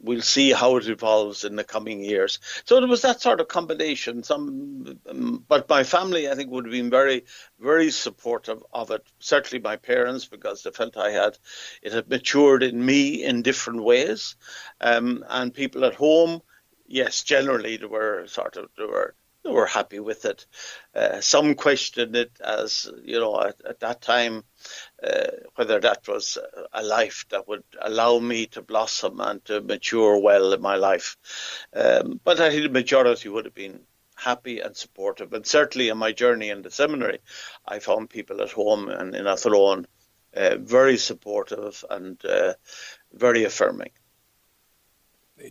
[0.00, 2.38] we'll see how it evolves in the coming years.
[2.64, 4.22] So it was that sort of combination.
[4.22, 7.24] Some, um, but my family, I think, would have been very,
[7.58, 9.04] very supportive of it.
[9.18, 11.38] Certainly my parents, because they felt I had
[11.82, 14.36] it had matured in me in different ways,
[14.80, 16.42] um, and people at home.
[16.86, 20.46] Yes, generally they were sort of they were were happy with it.
[20.94, 24.44] Uh, some questioned it as you know at, at that time
[25.02, 26.38] uh, whether that was
[26.72, 31.16] a life that would allow me to blossom and to mature well in my life.
[31.74, 33.80] Um, but I think the majority would have been
[34.16, 35.32] happy and supportive.
[35.32, 37.20] And certainly in my journey in the seminary,
[37.66, 39.86] I found people at home and in Athlone
[40.34, 42.54] uh, very supportive and uh,
[43.12, 43.90] very affirming.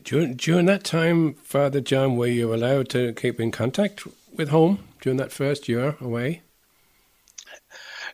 [0.03, 4.87] During, during that time, Father John, were you allowed to keep in contact with home
[5.01, 6.41] during that first year away?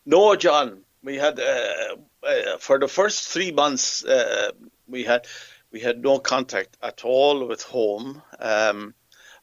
[0.06, 4.52] No, John we had uh, uh, for the first three months uh,
[4.88, 5.28] we had
[5.72, 8.22] we had no contact at all with home.
[8.40, 8.94] Um,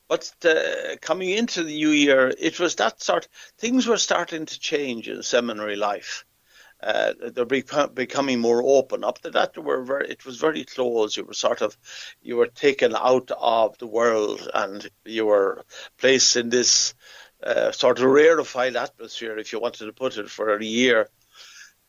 [0.09, 3.29] but uh, coming into the new year, it was that sort.
[3.59, 6.25] Things were starting to change in seminary life.
[6.83, 9.05] Uh, they're becoming more open.
[9.05, 11.17] Up to that, very, it was very close.
[11.17, 11.77] You were sort of,
[12.23, 15.65] you were taken out of the world, and you were
[15.99, 16.95] placed in this
[17.43, 21.09] uh, sort of rarefied atmosphere, if you wanted to put it, for a year.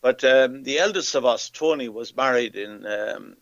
[0.01, 3.35] But um, the eldest of us, Tony, was married in um,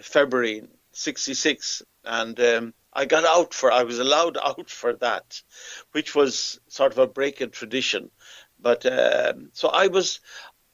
[0.00, 3.70] February '66, and um, I got out for.
[3.70, 5.42] I was allowed out for that,
[5.92, 8.10] which was sort of a break in tradition.
[8.58, 10.20] But um, so I was,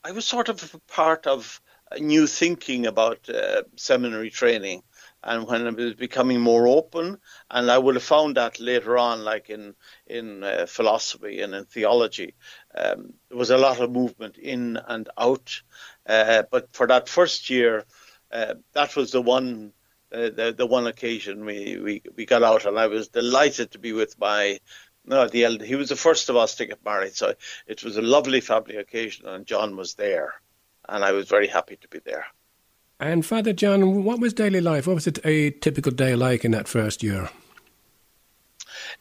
[0.04, 1.60] I was sort of part of
[1.90, 4.82] a new thinking about uh, seminary training
[5.24, 7.18] and when it was becoming more open,
[7.50, 9.74] and I would have found that later on, like in
[10.06, 12.34] in uh, philosophy and in theology,
[12.74, 15.62] um, there was a lot of movement in and out.
[16.06, 17.84] Uh, but for that first year,
[18.32, 19.72] uh, that was the one.
[20.12, 23.78] Uh, the, the one occasion we, we, we got out, and I was delighted to
[23.78, 24.58] be with my
[25.04, 25.64] no, the elder.
[25.64, 27.34] He was the first of us to get married, so
[27.66, 30.34] it was a lovely family occasion, and John was there,
[30.88, 32.26] and I was very happy to be there.
[33.00, 34.86] And Father John, what was daily life?
[34.86, 37.30] What was it a typical day like in that first year?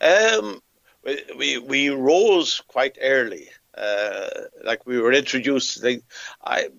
[0.02, 0.60] Um,
[1.04, 3.50] we, we, we rose quite early.
[3.78, 4.28] Uh,
[4.64, 5.82] like we were introduced.
[5.82, 6.02] To
[6.44, 6.70] I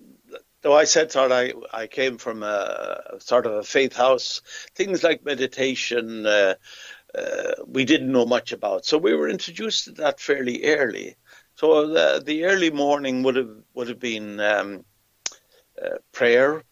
[0.61, 4.41] though I said that I I came from a sort of a faith house.
[4.75, 6.25] Things like meditation.
[6.25, 6.55] Uh,
[7.17, 11.15] uh, we didn't know much about, so we were introduced to that fairly early.
[11.55, 14.85] So the, the early morning would have would have been um,
[15.81, 16.63] uh, prayer,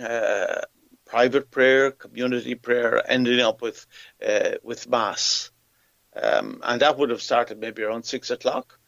[0.00, 0.62] uh,
[1.04, 3.86] private prayer, community prayer, ending up with
[4.26, 5.50] uh, with mass,
[6.14, 8.78] um, and that would have started maybe around six o'clock.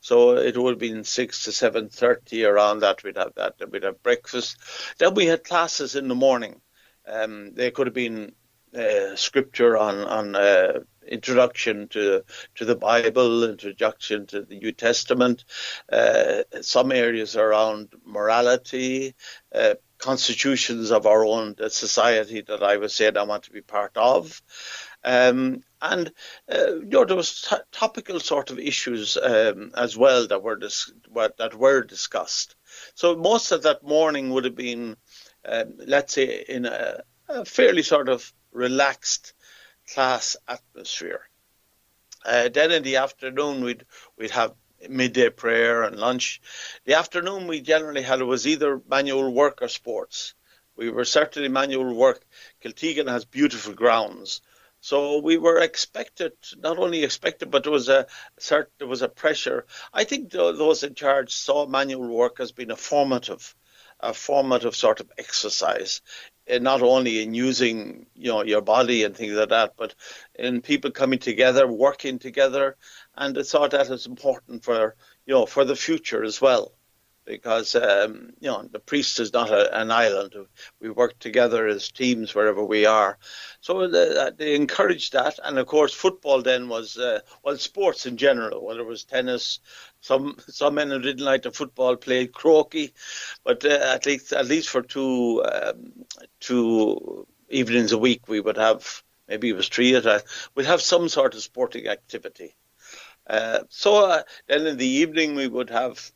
[0.00, 3.02] So it would have been six to seven thirty around that.
[3.02, 3.54] We'd have that.
[3.70, 4.56] We'd have breakfast.
[4.98, 6.60] Then we had classes in the morning.
[7.06, 8.32] Um, they could have been
[8.76, 15.44] uh, scripture on on uh, introduction to to the Bible, introduction to the New Testament,
[15.92, 19.14] uh, some areas around morality,
[19.54, 23.96] uh, constitutions of our own society that I was saying I want to be part
[23.96, 24.40] of.
[25.02, 26.12] Um, and
[26.52, 30.56] uh, you know there was t- topical sort of issues um, as well that were
[30.56, 30.92] dis-
[31.38, 32.54] that were discussed.
[32.94, 34.96] So most of that morning would have been,
[35.44, 39.32] um, let's say, in a, a, fairly sort of relaxed
[39.92, 41.28] class atmosphere.
[42.24, 43.84] Uh, then in the afternoon we'd
[44.16, 44.54] we'd have
[44.88, 46.40] midday prayer and lunch.
[46.84, 50.34] The afternoon we generally had was either manual work or sports.
[50.76, 52.24] We were certainly manual work.
[52.62, 54.40] Kiltegan has beautiful grounds.
[54.80, 58.06] So we were expected, not only expected, but there was a
[58.38, 59.66] certain, there was a pressure.
[59.92, 63.54] I think those in charge saw manual work as being a formative,
[64.00, 66.00] a formative sort of exercise,
[66.58, 69.94] not only in using you know your body and things like that, but
[70.34, 72.76] in people coming together, working together,
[73.16, 76.72] and I thought that is important for you know for the future as well.
[77.24, 80.34] Because um, you know the priest is not a, an island.
[80.80, 83.18] We work together as teams wherever we are.
[83.60, 88.16] So the, they encouraged that, and of course football then was uh, well sports in
[88.16, 88.64] general.
[88.64, 89.60] Whether it was tennis,
[90.00, 92.92] some some men who didn't like the football played croquet,
[93.44, 95.92] but uh, at least at least for two um,
[96.40, 100.22] two evenings a week we would have maybe it was three at a
[100.54, 102.54] we'd have some sort of sporting activity.
[103.26, 106.10] Uh, so uh, then in the evening we would have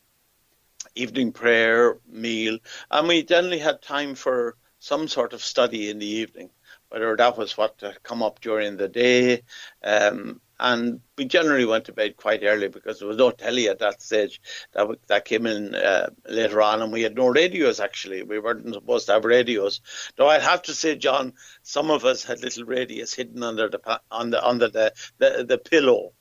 [0.94, 2.58] evening prayer, meal,
[2.90, 6.50] and we generally had time for some sort of study in the evening,
[6.90, 9.42] whether that was what had come up during the day.
[9.82, 13.80] Um, and we generally went to bed quite early because there was no telly at
[13.80, 14.40] that stage.
[14.72, 17.80] That that came in uh, later on, and we had no radios.
[17.80, 19.80] Actually, we weren't supposed to have radios.
[20.16, 24.00] Though I'd have to say, John, some of us had little radios hidden under the
[24.10, 26.12] under under the the, the pillow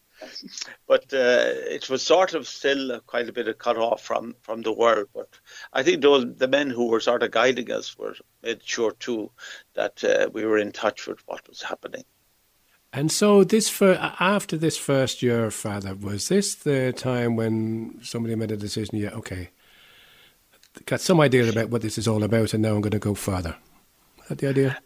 [0.88, 4.62] but uh, it was sort of still quite a bit of cut off from, from
[4.62, 5.08] the world.
[5.14, 5.30] But
[5.72, 9.32] I think those the men who were sort of guiding us were made sure too
[9.76, 12.04] that uh, we were in touch with what was happening.
[12.96, 18.36] And so, this for after this first year, Father, was this the time when somebody
[18.36, 18.98] made a decision?
[18.98, 19.50] Yeah, okay,
[20.86, 23.16] got some idea about what this is all about, and now I'm going to go
[23.16, 23.56] further.
[24.22, 24.78] Is that the idea?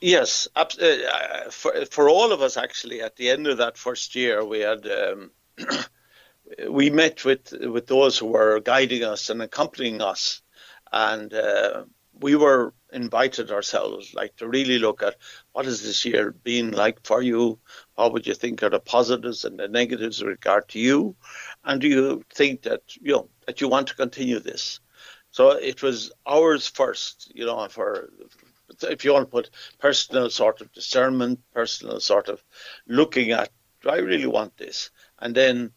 [0.00, 3.00] Yes, uh, uh, for for all of us actually.
[3.00, 5.30] At the end of that first year, we had um,
[6.70, 10.42] we met with with those who were guiding us and accompanying us,
[10.92, 11.84] and uh,
[12.20, 15.16] we were invited ourselves, like to really look at
[15.52, 17.58] what has this year been like for you.
[17.94, 21.16] What would you think are the positives and the negatives with regard to you,
[21.64, 24.80] and do you think that you know that you want to continue this?
[25.30, 28.10] So it was ours first, you know, for
[28.82, 32.42] if you want to put personal sort of discernment, personal sort of
[32.86, 33.50] looking at,
[33.82, 34.90] do I really want this?
[35.18, 35.72] And then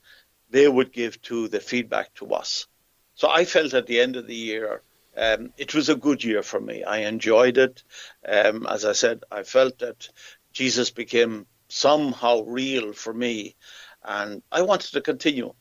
[0.50, 2.68] they would give to the feedback to us.
[3.16, 4.82] So I felt at the end of the year,
[5.18, 6.84] um, it was a good year for me.
[6.84, 7.84] I enjoyed it.
[8.28, 10.10] Um, as I said, I felt that
[10.54, 13.56] Jesus became somehow real for me,
[14.04, 15.54] and I wanted to continue.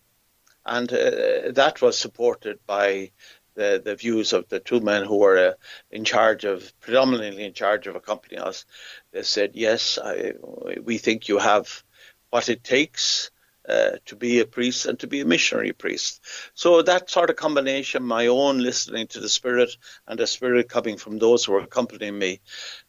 [0.65, 3.11] And uh, that was supported by
[3.59, 5.53] the, the views of the two men who were uh,
[5.91, 8.65] in charge of, predominantly in charge of accompanying us.
[9.13, 10.35] They said, yes, I,
[10.83, 11.83] we think you have
[12.31, 13.31] what it takes
[13.69, 16.21] uh, to be a priest and to be a missionary priest.
[16.55, 20.97] So that sort of combination, my own listening to the Spirit and the Spirit coming
[20.97, 22.41] from those who were accompanying me,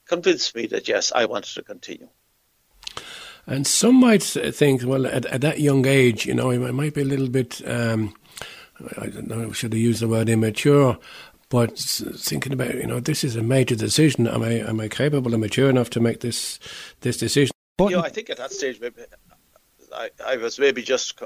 [0.06, 2.10] convinced me that yes, I wanted to continue.
[3.48, 7.02] And some might think, well, at, at that young age, you know, it might be
[7.02, 8.14] a little bit um,
[8.98, 10.98] I don't know, should I use the word immature?
[11.50, 14.28] But thinking about, you know, this is a major decision.
[14.28, 16.60] Am I am I capable and mature enough to make this
[17.02, 17.52] this decision?
[17.78, 19.02] But, you know, I think at that stage, maybe
[19.92, 21.20] I, I was maybe just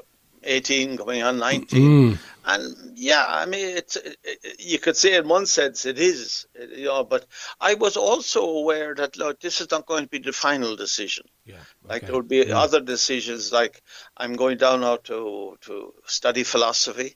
[0.44, 2.18] 18 going on 19 mm.
[2.46, 4.18] and yeah i mean it's it,
[4.60, 7.26] you could say in one sense it is you know but
[7.62, 11.26] i was also aware that look this is not going to be the final decision
[11.46, 11.66] yeah okay.
[11.86, 12.58] like there would be yeah.
[12.58, 13.82] other decisions like
[14.18, 17.16] i'm going down now to to study philosophy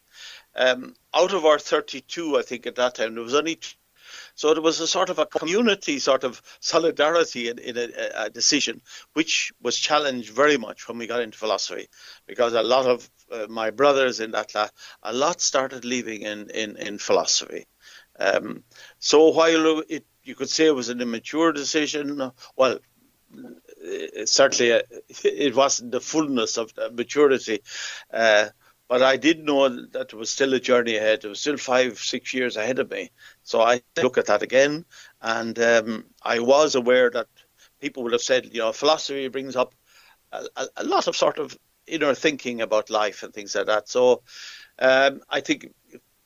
[0.57, 3.59] um, out of our 32, I think at that time, there was only
[4.35, 8.29] so there was a sort of a community sort of solidarity in, in a, a,
[8.29, 8.81] decision,
[9.13, 11.87] which was challenged very much when we got into philosophy,
[12.27, 14.71] because a lot of uh, my brothers in that class,
[15.03, 17.65] a lot started leaving in, in, in philosophy.
[18.19, 18.63] Um,
[18.99, 22.79] so while it, you could say it was an immature decision, well,
[23.79, 24.81] it, certainly uh,
[25.23, 27.61] it wasn't the fullness of maturity.
[28.11, 28.49] Uh,
[28.87, 31.21] but I did know that there was still a journey ahead.
[31.21, 33.11] There was still five, six years ahead of me.
[33.43, 34.85] So I look at that again.
[35.21, 37.27] And um, I was aware that
[37.81, 39.75] people would have said, you know, philosophy brings up
[40.31, 40.45] a,
[40.77, 43.89] a, lot of sort of inner thinking about life and things like that.
[43.89, 44.23] So
[44.79, 45.73] um, I think,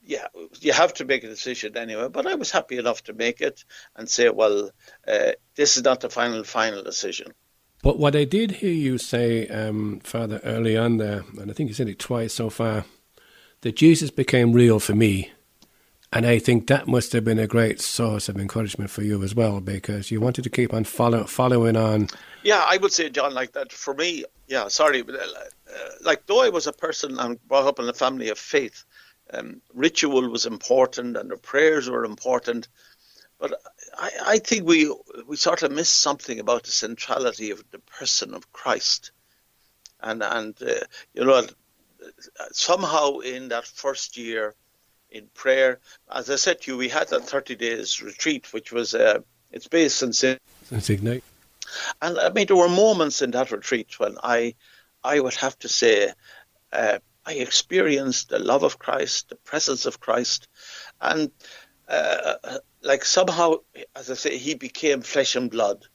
[0.04, 0.28] yeah,
[0.60, 2.10] you have to make a decision anyway.
[2.10, 3.63] But I was happy enough to make it
[3.95, 4.69] and say, well,
[5.08, 7.34] uh, this is not the final, final decision.
[7.84, 11.70] But what I did hear you say, um, Father, early on there, and I think
[11.70, 12.86] you said it twice so far,
[13.62, 15.32] that Jesus became real for me.
[16.13, 19.34] And I think that must have been a great source of encouragement for you as
[19.34, 22.08] well, because you wanted to keep on follow, following on.
[22.44, 24.26] Yeah, I would say, John, like that for me.
[24.48, 25.26] Yeah, sorry, but uh,
[26.02, 28.84] like though I was a person and brought up in a family of faith,
[29.34, 32.67] um, ritual was important and the prayers were important.
[33.39, 33.54] But
[33.98, 34.94] I, I think we
[35.28, 39.12] we sort of miss something about the centrality of the person of Christ,
[40.00, 41.46] and and uh, you know
[42.52, 44.56] somehow in that first year
[45.10, 45.80] in prayer,
[46.12, 49.20] as I said to you, we had that thirty days retreat, which was uh,
[49.52, 50.40] it's based in St.
[50.72, 51.24] Ignatius.
[52.02, 54.56] And I mean, there were moments in that retreat when I
[55.04, 56.14] I would have to say.
[56.72, 60.48] Uh, I experienced the love of Christ, the presence of Christ,
[61.00, 61.32] and
[61.88, 63.56] uh, like somehow,
[63.96, 65.86] as I say, he became flesh and blood.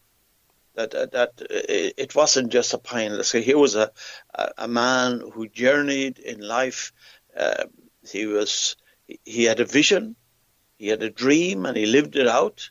[0.74, 2.80] That uh, that it wasn't just a.
[2.92, 3.90] Let's say here was a
[4.58, 6.92] a man who journeyed in life.
[7.36, 7.64] Uh,
[8.06, 8.76] he was
[9.24, 10.16] he had a vision,
[10.76, 12.70] he had a dream, and he lived it out.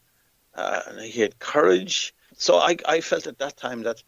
[0.54, 2.14] Uh, and he had courage.
[2.38, 4.04] So I I felt at that time that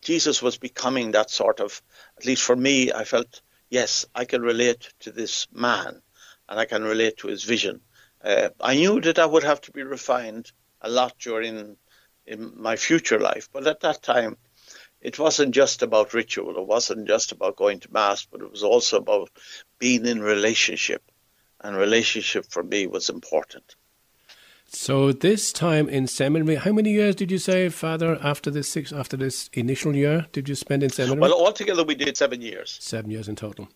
[0.00, 1.82] Jesus was becoming that sort of.
[2.16, 6.02] At least for me, I felt yes, I can relate to this man,
[6.48, 7.80] and I can relate to his vision.
[8.22, 11.76] Uh, I knew that I would have to be refined a lot during
[12.24, 14.36] in my future life, but at that time,
[15.00, 16.56] it wasn't just about ritual.
[16.56, 19.30] It wasn't just about going to mass, but it was also about
[19.78, 21.02] being in relationship,
[21.60, 23.74] and relationship for me was important.
[24.74, 28.90] So this time in seminary, how many years did you say, Father, after this six
[28.92, 31.20] after this initial year did you spend in seminary?
[31.20, 32.78] Well, altogether we did seven years.
[32.80, 33.68] Seven years in total.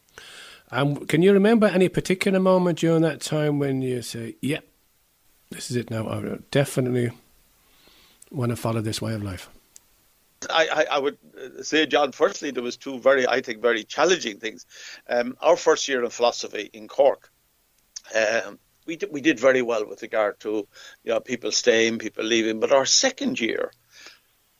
[0.70, 4.60] Um, can you remember any particular moment during that time when you say, "Yeah,
[5.50, 6.08] this is it now.
[6.08, 7.12] I definitely
[8.30, 9.48] want to follow this way of life"?
[10.50, 11.18] I, I, would
[11.64, 12.12] say, John.
[12.12, 14.66] Firstly, there was two very, I think, very challenging things.
[15.08, 17.30] Um, our first year in philosophy in Cork,
[18.14, 20.68] um, we did, we did very well with regard to
[21.04, 22.58] you know people staying, people leaving.
[22.60, 23.72] But our second year,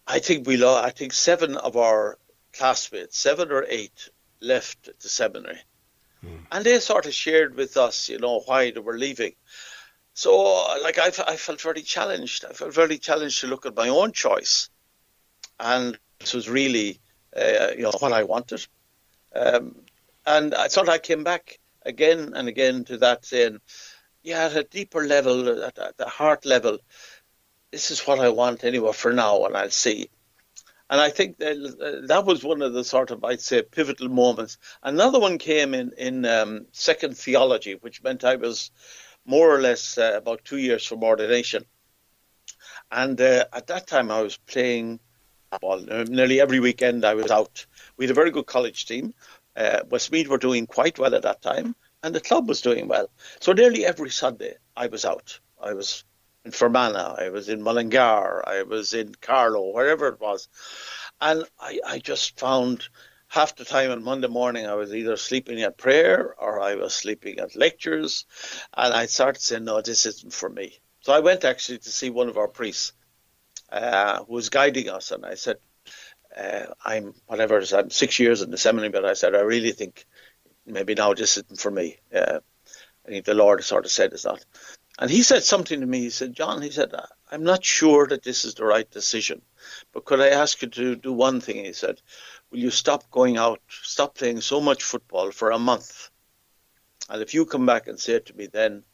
[0.07, 0.84] I think we lost.
[0.86, 2.18] I think seven of our
[2.52, 4.09] classmates, seven or eight,
[4.40, 5.61] left the seminary
[6.24, 6.38] Mm.
[6.52, 9.32] And they sort of shared with us, you know, why they were leaving.
[10.14, 10.34] So,
[10.82, 12.44] like, I, I felt very challenged.
[12.44, 14.70] I felt very challenged to look at my own choice.
[15.60, 17.00] And this was really,
[17.36, 18.66] uh, you know, what I wanted.
[19.34, 19.76] Um,
[20.24, 23.60] and I thought I came back again and again to that saying,
[24.22, 26.78] yeah, at a deeper level, at, at the heart level,
[27.70, 30.08] this is what I want anyway for now, and I'll see.
[30.89, 34.09] And I think that, uh, that was one of the sort of, I'd say, pivotal
[34.09, 34.59] moments.
[34.82, 38.70] Another one came in, in um, second theology, which meant I was
[39.24, 41.64] more or less uh, about two years from ordination.
[42.93, 45.01] And uh, at that time, I was playing
[45.62, 47.66] well, nearly every weekend I was out.
[47.97, 49.14] We had a very good college team.
[49.57, 53.09] Uh, Westmeath were doing quite well at that time, and the club was doing well.
[53.41, 55.41] So nearly every Sunday I was out.
[55.61, 56.05] I was
[56.47, 60.49] in Fermanagh, I was in Mullingar, I was in Carlow, wherever it was.
[61.20, 62.88] And I, I just found
[63.26, 66.94] half the time on Monday morning I was either sleeping at prayer or I was
[66.94, 68.26] sleeping at lectures.
[68.76, 70.78] And I started saying, no, this isn't for me.
[71.01, 72.92] So I went actually to see one of our priests
[73.70, 75.11] uh, who was guiding us.
[75.11, 75.57] And I said,
[76.36, 80.07] uh, I'm whatever, I'm six years in the seminary, but I said, I really think
[80.64, 81.99] maybe now this isn't for me.
[82.14, 82.38] Uh,
[83.05, 84.44] I think the Lord sort of said it's not.
[84.99, 86.01] And he said something to me.
[86.01, 86.94] He said, John, he said,
[87.30, 89.42] I'm not sure that this is the right decision,
[89.92, 91.64] but could I ask you to do one thing?
[91.64, 92.01] He said,
[92.51, 96.11] Will you stop going out, stop playing so much football for a month?
[97.11, 98.84] And if you come back and say to me then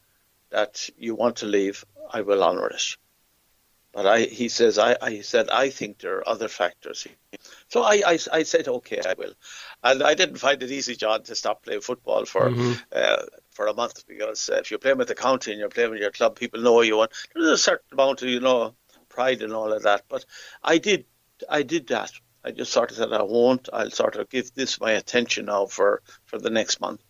[0.51, 2.97] that you want to leave, I will honour it.
[3.93, 7.07] But I, he says, I, I said, I think there are other factors.
[7.69, 9.35] So I, I, I said, okay, I will.
[9.83, 12.73] And I didn't find it easy, John, to stop playing football for mm-hmm.
[12.91, 15.91] uh, for a month because uh, if you're playing with the county and you're playing
[15.91, 17.01] with your club, people know you.
[17.01, 18.75] And there's a certain amount of you know
[19.09, 20.05] pride and all of that.
[20.09, 20.25] But
[20.63, 21.05] I did,
[21.49, 22.13] I did that.
[22.45, 23.69] I just sort of said I won't.
[23.73, 27.01] I'll sort of give this my attention now for for the next month.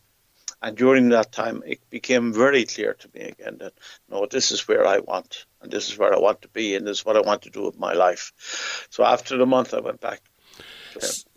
[0.61, 3.73] And during that time, it became very clear to me again that
[4.09, 6.87] no, this is where I want, and this is where I want to be, and
[6.87, 8.87] this is what I want to do with my life.
[8.91, 10.21] So after the month, I went back.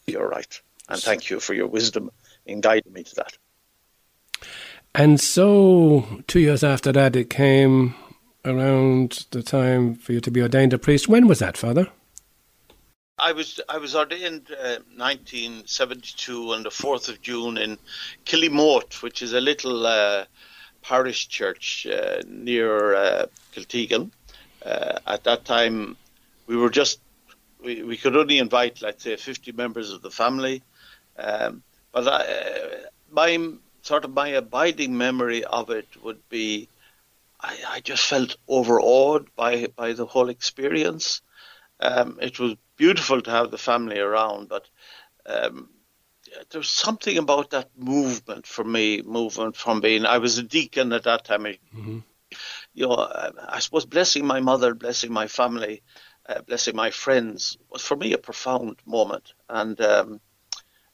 [0.05, 2.11] You're right, and thank you for your wisdom
[2.45, 3.35] in guiding me to that.
[4.97, 7.95] And so, two years after that, it came
[8.45, 11.09] around the time for you to be ordained a priest.
[11.09, 11.89] When was that, Father?
[13.19, 17.77] I was I was ordained uh, 1972 on the 4th of June in
[18.25, 20.23] Killymoat, which is a little uh,
[20.81, 24.11] parish church uh, near uh, Kiltegan.
[24.65, 25.97] Uh, at that time,
[26.47, 27.01] we were just
[27.61, 30.63] we, we could only invite, let's say, 50 members of the family.
[31.19, 32.77] Um, but I, uh,
[33.11, 33.55] my
[33.85, 36.67] sort of my abiding memory of it would be
[37.39, 41.21] I, I just felt overawed by by the whole experience.
[41.79, 44.67] Um, it was beautiful to have the family around, but
[45.25, 45.69] um,
[46.49, 49.01] there's something about that movement for me.
[49.03, 51.43] Movement from being I was a deacon at that time.
[51.43, 51.99] Mm-hmm.
[52.73, 55.83] You know, I suppose blessing my mother, blessing my family,
[56.27, 60.19] uh, blessing my friends was for me a profound moment, and um,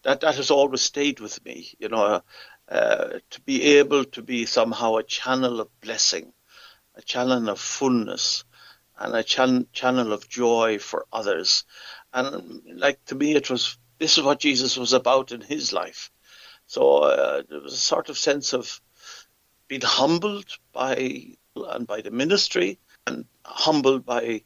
[0.03, 1.69] that that has always stayed with me.
[1.79, 2.21] You know,
[2.71, 6.31] uh, to be able to be somehow a channel of blessing,
[6.95, 8.45] a channel of fullness,
[8.97, 11.65] and a chan- channel of joy for others.
[12.13, 16.11] And like to me, it was this is what Jesus was about in his life.
[16.65, 18.79] So uh, there was a sort of sense of
[19.67, 24.43] being humbled by and by the ministry, and humbled by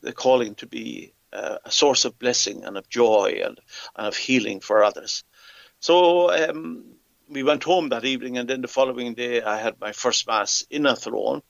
[0.00, 3.60] the calling to be uh, a source of blessing and of joy and,
[3.96, 5.24] and of healing for others.
[5.78, 6.95] So um,
[7.28, 10.64] we went home that evening, and then the following day I had my first mass
[10.70, 11.42] in Athlone,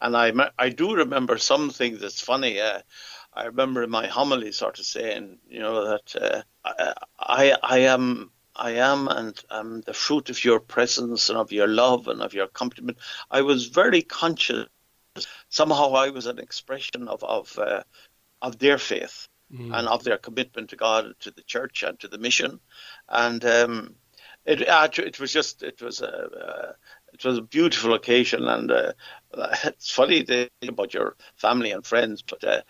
[0.00, 2.60] and I I do remember something that's funny.
[2.60, 2.80] Uh,
[3.32, 8.30] I remember in my homily sort of saying, you know, that uh, I I am
[8.54, 12.34] I am and am the fruit of your presence and of your love and of
[12.34, 12.98] your accompaniment.
[13.30, 14.66] I was very conscious.
[15.48, 17.82] Somehow I was an expression of of uh,
[18.42, 19.76] of their faith mm.
[19.76, 22.60] and of their commitment to God, to the church, and to the mission.
[23.08, 23.94] And um,
[24.44, 26.74] it it was just it was a,
[27.12, 28.92] it was a beautiful occasion, and uh,
[29.64, 32.42] it's funny to think about your family and friends, but.
[32.44, 32.62] Uh,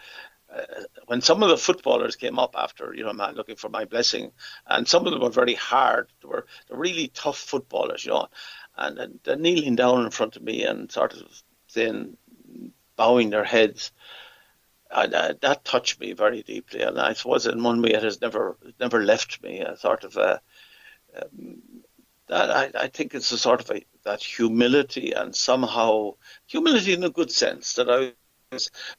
[0.55, 3.87] uh, when some of the footballers came up after, you know, man, looking for my
[3.87, 4.33] blessing,
[4.67, 6.13] and some of them were very hard.
[6.21, 8.29] They were really tough footballers, you know,
[8.77, 12.19] and, and they're kneeling down in front of me and sort of saying,
[12.97, 13.93] bowing their heads.
[14.91, 18.21] And, uh, that touched me very deeply, and I suppose in one way it has
[18.21, 19.61] never never left me.
[19.61, 20.43] A sort of a,
[21.21, 21.63] um,
[22.29, 26.13] that I, I think it's a sort of a, that humility and somehow
[26.47, 28.13] humility in a good sense that I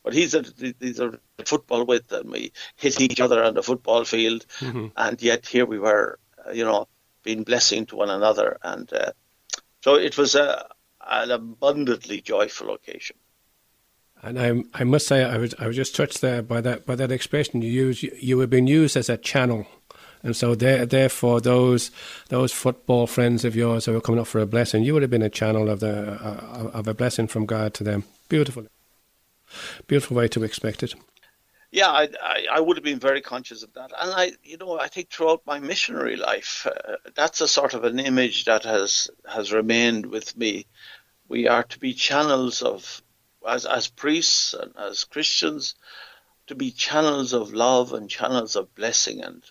[0.03, 0.41] but he's a
[0.79, 4.87] these are football with and we hit each other on the football field, mm-hmm.
[4.97, 6.87] and yet here we were, uh, you know,
[7.23, 9.11] being blessing to one another, and uh,
[9.83, 10.67] so it was a,
[11.07, 13.17] an abundantly joyful occasion.
[14.23, 16.95] And I, I must say, I was, I was just touched there by that, by
[16.95, 18.01] that expression you use.
[18.01, 19.67] You, you were being used as a channel
[20.23, 21.91] and so there, therefore, those
[22.29, 25.11] those football friends of yours who were coming up for a blessing, you would have
[25.11, 28.05] been a channel of the uh, of a blessing from God to them.
[28.29, 28.65] Beautiful,
[29.85, 30.95] beautiful way to expect it.
[31.71, 34.79] Yeah, I, I, I would have been very conscious of that, and I, you know,
[34.79, 39.09] I think throughout my missionary life, uh, that's a sort of an image that has
[39.27, 40.67] has remained with me.
[41.27, 43.01] We are to be channels of,
[43.45, 45.75] as as priests and as Christians,
[46.47, 49.43] to be channels of love and channels of blessing and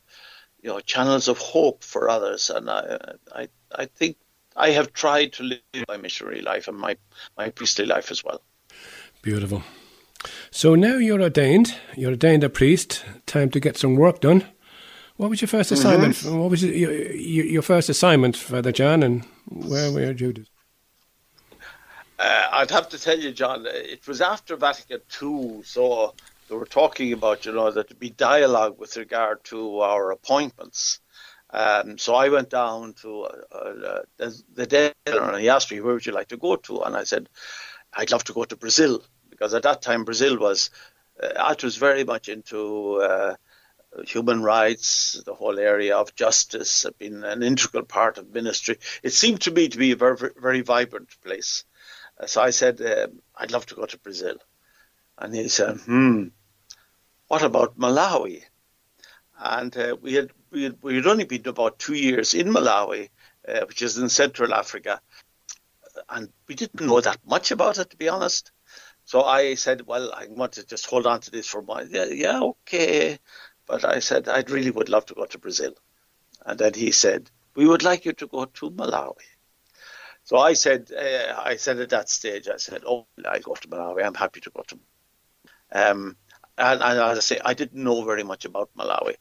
[0.62, 2.98] you know channels of hope for others and I,
[3.34, 4.16] I I think
[4.56, 6.96] I have tried to live my missionary life and my
[7.36, 8.42] my priestly life as well.
[9.22, 9.62] Beautiful.
[10.50, 11.74] So now you're ordained.
[11.96, 13.04] You're ordained a priest.
[13.26, 14.44] Time to get some work done.
[15.16, 15.80] What was your first mm-hmm.
[15.80, 16.14] assignment?
[16.16, 16.38] Mm-hmm.
[16.38, 20.44] What was your, your, first assignment, Father John, and where were you?
[22.18, 26.14] Uh, I'd have to tell you, John, it was after Vatican II, so
[26.53, 31.00] they were talking about, you know, that to be dialogue with regard to our appointments.
[31.48, 35.94] Um, so I went down to uh, uh, the, dinner and he asked me, where
[35.94, 36.82] would you like to go to?
[36.82, 37.30] And I said,
[37.94, 40.68] I'd love to go to Brazil because at that time Brazil was,
[41.22, 43.36] uh, was very much into uh,
[44.07, 48.76] human rights, the whole area of justice had been an integral part of ministry.
[49.03, 51.64] It seemed to me to be a very, very vibrant place.
[52.20, 54.36] Uh, so I said, um, I'd love to go to Brazil.
[55.16, 56.28] And he said, hmm,
[57.33, 58.43] what about Malawi?
[59.39, 63.09] And uh, we had we had, only been about two years in Malawi,
[63.49, 65.01] uh, which is in Central Africa,
[66.11, 68.53] and we didn't know that much about it, to be honest.
[69.07, 71.89] So I said, well, I want to just hold on to this for a while.
[71.89, 73.18] Yeah, yeah, okay.
[73.66, 75.72] But I said, I really would love to go to Brazil.
[76.45, 79.28] And then he said, we would like you to go to Malawi.
[80.24, 83.68] So I said, uh, I said at that stage, I said, oh, I go to
[83.68, 84.05] Malawi.
[84.05, 84.78] I'm happy to go to.
[85.74, 86.16] Um,
[86.62, 89.16] and, and, as I say, I didn't know very much about Malawi.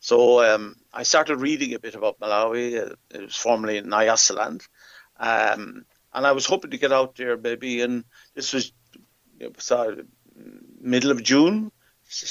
[0.00, 2.94] So um, I started reading a bit about Malawi.
[3.10, 4.66] It was formerly Nyasaland.
[5.18, 8.72] Um, and I was hoping to get out there maybe in, this was
[10.80, 11.72] middle of June,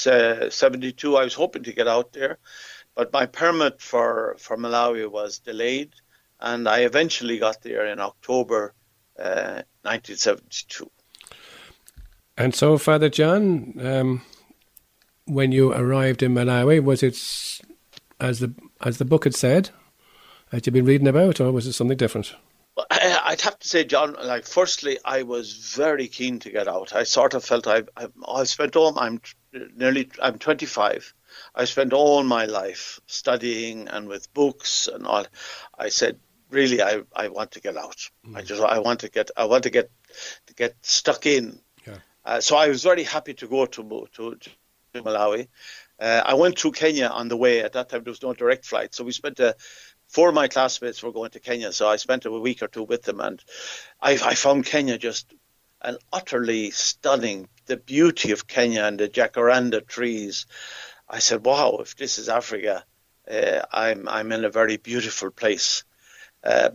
[0.06, 1.16] uh, 72.
[1.16, 2.38] I was hoping to get out there.
[2.94, 5.94] But my permit for, for Malawi was delayed.
[6.40, 8.74] And I eventually got there in October
[9.18, 10.90] uh, 1972.
[12.36, 14.22] And so, Father John, um,
[15.26, 16.82] when you arrived in Malawi?
[16.82, 17.14] Was it
[18.20, 19.70] as the as the book had said,
[20.50, 22.34] had you've been reading about, or was it something different?
[22.76, 24.14] Well, I'd have to say, John.
[24.14, 26.94] Like, firstly, I was very keen to get out.
[26.94, 28.98] I sort of felt I've, I've, I've spent all.
[28.98, 29.20] I'm
[29.76, 30.10] nearly.
[30.20, 31.14] I'm 25.
[31.54, 35.26] I spent all my life studying and with books and all.
[35.76, 36.18] I said,
[36.50, 38.10] really, I, I want to get out.
[38.26, 38.36] Mm.
[38.36, 39.90] I just I want to get I want to get
[40.46, 41.60] to get stuck in.
[41.86, 41.98] Yeah.
[42.24, 44.38] Uh, so I was very happy to go to to,
[44.94, 45.48] to Malawi.
[46.00, 47.60] Uh, I went through Kenya on the way.
[47.60, 49.38] At that time, there was no direct flight, so we spent.
[49.38, 49.54] Uh,
[50.08, 52.84] four of my classmates were going to Kenya, so I spent a week or two
[52.84, 53.42] with them, and
[54.00, 55.32] I, I found Kenya just
[55.82, 57.48] an utterly stunning.
[57.66, 60.46] The beauty of Kenya and the jacaranda trees.
[61.08, 62.84] I said, "Wow, if this is Africa,
[63.30, 65.84] uh, I'm I'm in a very beautiful place."
[66.42, 66.70] Uh,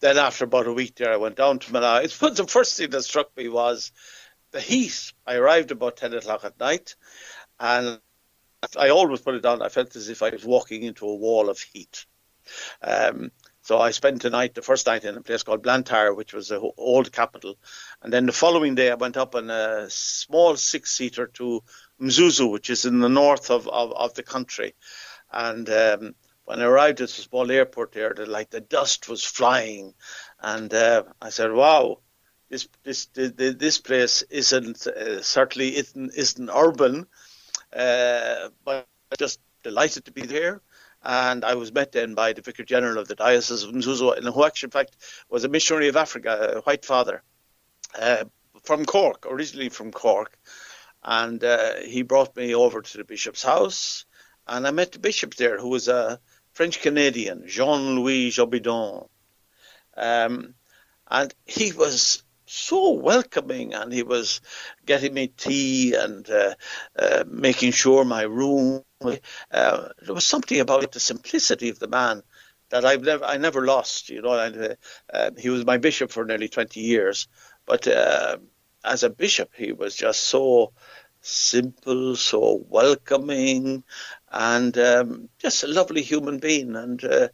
[0.00, 2.18] then after about a week there, I went down to Malawi.
[2.20, 3.90] But the first thing that struck me was
[4.54, 5.12] the heat.
[5.26, 6.94] I arrived about 10 o'clock at night,
[7.58, 8.00] and
[8.76, 9.62] I always put it down.
[9.62, 12.06] I felt as if I was walking into a wall of heat.
[12.82, 13.30] Um,
[13.62, 16.48] so I spent the night, the first night, in a place called Blantyre, which was
[16.48, 17.56] the old capital,
[18.02, 21.62] and then the following day I went up on a small six-seater to
[21.98, 24.74] Mzuzu, which is in the north of, of, of the country,
[25.32, 29.24] and um, when I arrived at the small airport there, the, like the dust was
[29.24, 29.94] flying,
[30.40, 32.00] and uh, I said, "Wow,
[32.50, 37.06] this this this place isn't uh, certainly isn't, isn't urban,
[37.74, 38.86] uh, but
[39.18, 40.60] just delighted to be there."
[41.02, 44.44] And I was met then by the Vicar General of the Diocese of Mzuzu, who
[44.44, 44.96] actually, in fact,
[45.28, 47.22] was a missionary of Africa, a white father,
[47.98, 48.24] uh,
[48.62, 50.38] from Cork, originally from Cork.
[51.02, 54.06] And uh, he brought me over to the bishop's house,
[54.48, 56.18] and I met the bishop there, who was a
[56.52, 59.08] French Canadian, Jean Louis Jobidon.
[59.96, 60.54] Um,
[61.10, 64.40] and he was so welcoming and he was
[64.86, 66.54] getting me tea and uh,
[66.98, 72.22] uh, making sure my room uh, there was something about the simplicity of the man
[72.70, 74.74] that I've never I never lost you know and, uh,
[75.12, 77.28] uh, he was my bishop for nearly 20 years
[77.66, 78.36] but uh,
[78.84, 80.72] as a bishop he was just so
[81.20, 83.82] simple so welcoming
[84.30, 86.76] and um, just a lovely human being.
[86.76, 87.28] And uh,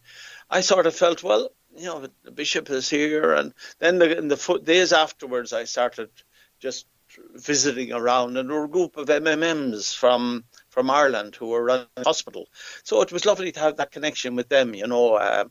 [0.50, 1.50] I sort of felt, well,
[1.81, 3.33] you know, the bishop is here.
[3.33, 6.11] And then the, in the days afterwards, I started
[6.59, 6.87] just
[7.35, 11.87] visiting around, and there were a group of MMMs from from Ireland who were running
[11.97, 12.49] the hospital.
[12.85, 14.74] So it was lovely to have that connection with them.
[14.74, 15.51] You know, um,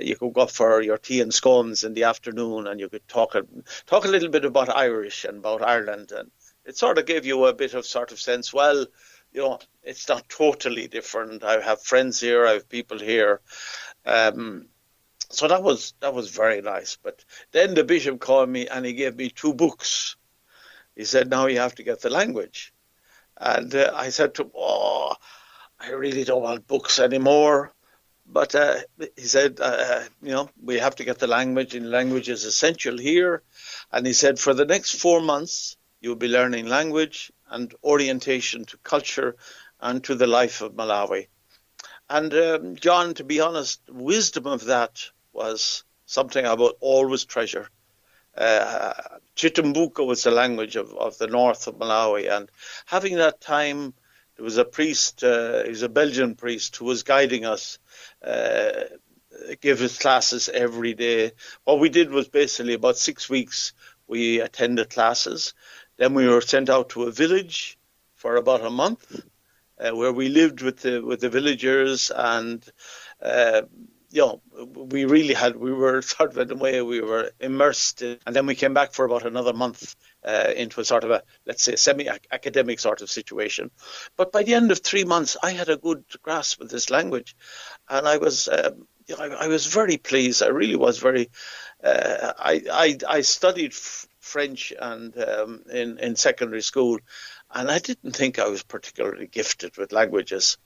[0.00, 3.06] you could go up for your tea and scones in the afternoon, and you could
[3.08, 3.44] talk a,
[3.84, 6.30] talk a little bit about Irish and about Ireland, and
[6.64, 8.52] it sort of gave you a bit of sort of sense.
[8.52, 8.86] Well,
[9.32, 11.44] you know, it's not totally different.
[11.44, 13.40] I have friends here, I have people here.
[14.06, 14.68] Um,
[15.30, 16.96] so that was that was very nice.
[17.02, 20.16] But then the bishop called me and he gave me two books.
[20.94, 22.72] He said, "Now you have to get the language."
[23.36, 25.14] And uh, I said to him, "Oh,
[25.80, 27.72] I really don't want books anymore."
[28.28, 28.78] But uh,
[29.16, 32.98] he said, uh, "You know, we have to get the language, and language is essential
[32.98, 33.42] here."
[33.92, 38.76] And he said, "For the next four months, you'll be learning language and orientation to
[38.78, 39.36] culture
[39.80, 41.28] and to the life of Malawi.
[42.08, 47.68] And um, John, to be honest, wisdom of that was something I will always treasure.
[48.36, 48.92] Uh,
[49.36, 52.50] Chitumbuka was the language of, of the north of Malawi, and
[52.86, 53.94] having that time,
[54.36, 57.78] there was a priest, uh, he was a Belgian priest who was guiding us,
[58.24, 58.72] uh,
[59.60, 61.32] give his classes every day.
[61.64, 63.72] What we did was basically about six weeks
[64.06, 65.54] we attended classes.
[65.96, 67.78] Then we were sent out to a village
[68.14, 69.20] for about a month,
[69.78, 72.64] uh, where we lived with the with the villagers, and
[73.22, 73.62] uh,
[74.12, 74.40] know
[74.74, 78.34] we really had we were sort of in a way we were immersed, in, and
[78.34, 81.62] then we came back for about another month uh, into a sort of a let's
[81.62, 83.70] say semi-academic sort of situation.
[84.16, 87.36] But by the end of three months, I had a good grasp of this language,
[87.88, 88.48] and I was.
[88.48, 90.42] Um, you know, I, I, was very pleased.
[90.42, 91.30] I really was very.
[91.82, 96.98] Uh, I, I I studied f- French and um, in in secondary school,
[97.52, 100.58] and I didn't think I was particularly gifted with languages.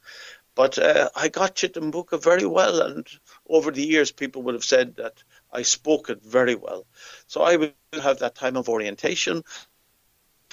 [0.55, 3.07] But uh, I got Chitumbuka very well, and
[3.49, 5.23] over the years, people would have said that
[5.53, 6.87] I spoke it very well.
[7.27, 9.43] So I would have that time of orientation.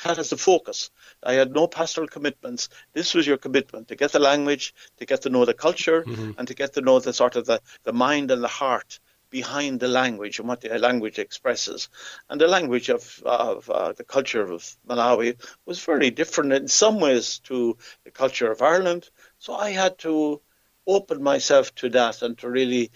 [0.04, 0.92] That as the focus.
[1.24, 2.70] I had no pastoral commitments.
[2.94, 6.32] This was your commitment to get the language, to get to know the culture, mm-hmm.
[6.38, 9.80] and to get to know the sort of the, the mind and the heart behind
[9.80, 11.90] the language and what the language expresses.
[12.30, 17.00] And the language of, of uh, the culture of Malawi was very different in some
[17.00, 19.10] ways to the culture of Ireland.
[19.40, 20.42] So I had to
[20.86, 22.92] open myself to that and to really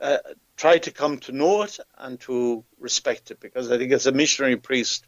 [0.00, 0.18] uh,
[0.56, 4.12] try to come to know it and to respect it because I think as a
[4.12, 5.06] missionary priest,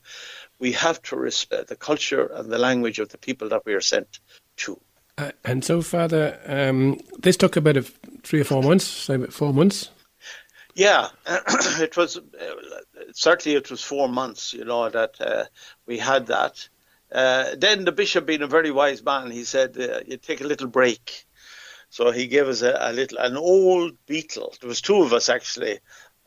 [0.58, 3.80] we have to respect the culture and the language of the people that we are
[3.80, 4.20] sent
[4.58, 4.80] to.
[5.16, 7.84] Uh, and so, Father, um, this took about
[8.22, 9.90] three or four months, say about four months.
[10.74, 12.20] Yeah, it was
[13.12, 15.44] certainly it was four months, you know, that uh,
[15.86, 16.68] we had that.
[17.12, 20.46] Uh, then the bishop, being a very wise man, he said, uh, "You take a
[20.46, 21.26] little break."
[21.90, 24.52] So he gave us a, a, little, an old beetle.
[24.60, 25.78] There was two of us actually.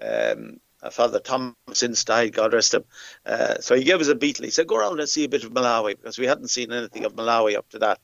[0.01, 0.61] Um,
[0.91, 2.84] Father Thomas since died, God rest him.
[3.25, 4.45] Uh, so he gave us a beetle.
[4.45, 7.05] He said, "Go around and see a bit of Malawi," because we hadn't seen anything
[7.05, 7.99] of Malawi up to that.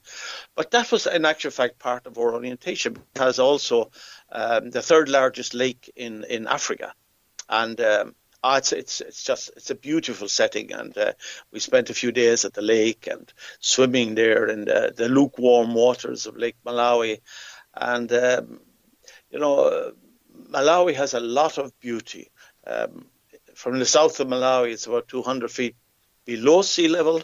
[0.56, 3.92] But that was, in actual fact, part of our orientation, because also
[4.32, 6.94] um, the third largest lake in in Africa,
[7.48, 11.14] and um, oh, it's it's it's just it's a beautiful setting, and uh,
[11.52, 15.74] we spent a few days at the lake and swimming there in the, the lukewarm
[15.74, 17.22] waters of Lake Malawi,
[17.76, 18.60] and um,
[19.30, 19.94] you know
[20.50, 22.30] Malawi has a lot of beauty.
[22.66, 23.06] Um,
[23.56, 25.76] from the south of Malawi, it's about 200 feet
[26.26, 27.22] below sea level.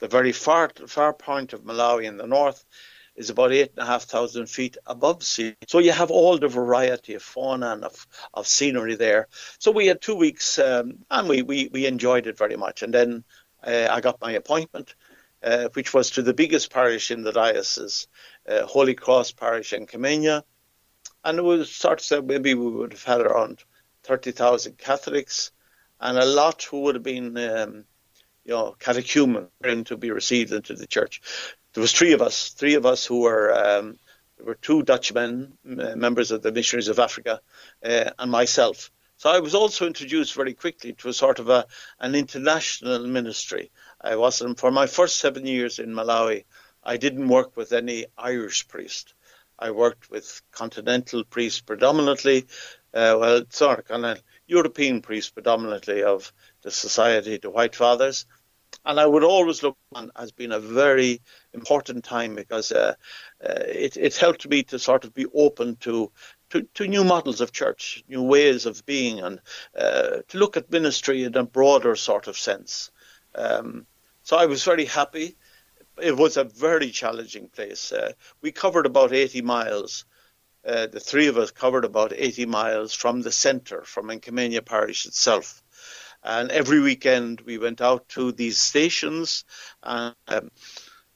[0.00, 2.64] The very far far point of Malawi in the north
[3.16, 5.54] is about eight and a half thousand feet above sea.
[5.68, 9.28] So you have all the variety of fauna and of, of scenery there.
[9.58, 12.82] So we had two weeks um, and we, we, we enjoyed it very much.
[12.82, 13.24] And then
[13.62, 14.94] uh, I got my appointment,
[15.42, 18.08] uh, which was to the biggest parish in the diocese,
[18.48, 20.42] uh, Holy Cross Parish in Nkhamenya.
[21.24, 23.62] And it was sort of said maybe we would have had around
[24.04, 25.50] 30,000 Catholics
[26.00, 27.84] and a lot who would have been, um,
[28.44, 29.48] you know, catechumen
[29.84, 31.20] to be received into the church
[31.74, 33.98] there was three of us, three of us who were um,
[34.36, 37.40] there were two Dutchmen, members of the Missionaries of Africa,
[37.84, 38.90] uh, and myself.
[39.16, 41.66] So I was also introduced very quickly to a sort of a,
[42.00, 43.70] an international ministry.
[44.00, 46.44] I wasn't for my first seven years in Malawi.
[46.82, 49.14] I didn't work with any Irish priest.
[49.56, 52.46] I worked with continental priests predominantly,
[52.94, 56.32] uh, well, of kind of European priest predominantly of
[56.62, 58.26] the Society, the White Fathers,
[58.84, 61.20] and I would always look on as being a very
[61.52, 62.94] important time because uh,
[63.42, 66.10] uh, it, it helped me to sort of be open to,
[66.50, 69.40] to, to new models of church, new ways of being, and
[69.78, 72.90] uh, to look at ministry in a broader sort of sense.
[73.34, 73.86] Um,
[74.22, 75.36] so I was very happy.
[76.00, 77.92] It was a very challenging place.
[77.92, 80.04] Uh, we covered about 80 miles.
[80.66, 85.06] Uh, the three of us covered about 80 miles from the centre, from Nkhamenya Parish
[85.06, 85.62] itself.
[86.22, 89.44] And every weekend we went out to these stations
[89.82, 90.50] and um,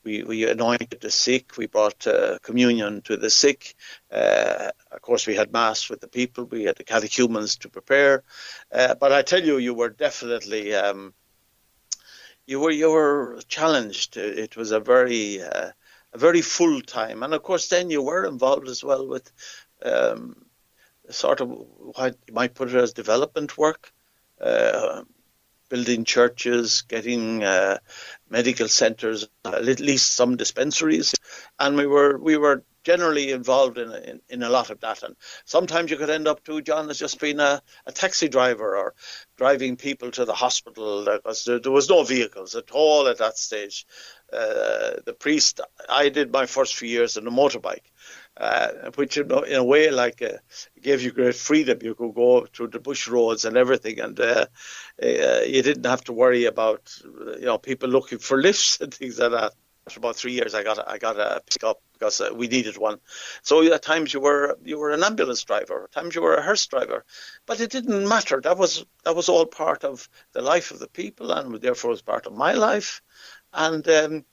[0.05, 1.57] we, we anointed the sick.
[1.57, 3.75] We brought uh, communion to the sick.
[4.11, 6.45] Uh, of course, we had mass with the people.
[6.45, 8.23] We had the catechumens to prepare.
[8.73, 11.15] Uh, but I tell you, you were definitely um,
[12.47, 14.17] you were you were challenged.
[14.17, 15.73] It was a very uh,
[16.15, 19.31] very full time, and of course, then you were involved as well with
[19.83, 20.37] um,
[21.11, 23.93] sort of what you might put it as development work
[24.41, 25.03] uh,
[25.69, 27.79] building churches, getting uh,
[28.31, 31.15] medical centres, at least some dispensaries,
[31.59, 35.03] and we were we were generally involved in, in, in a lot of that.
[35.03, 35.15] And
[35.45, 38.95] sometimes you could end up too, John, as just being a, a taxi driver or
[39.37, 43.37] driving people to the hospital because there, there was no vehicles at all at that
[43.37, 43.87] stage.
[44.33, 47.89] Uh, the priest, I did my first few years on a motorbike
[48.39, 50.39] uh, which in a way like uh,
[50.81, 51.79] gave you great freedom.
[51.83, 54.47] You could go through the bush roads and everything, and uh,
[55.03, 56.83] uh, you didn't have to worry about
[57.41, 59.53] you know people looking for lifts and things like that.
[59.87, 62.99] After about three years, I got I got a pickup because uh, we needed one.
[63.43, 66.43] So at times you were you were an ambulance driver, at times you were a
[66.43, 67.05] hearse driver,
[67.47, 68.41] but it didn't matter.
[68.41, 72.03] That was that was all part of the life of the people, and therefore was
[72.03, 73.03] part of my life.
[73.53, 74.25] And um,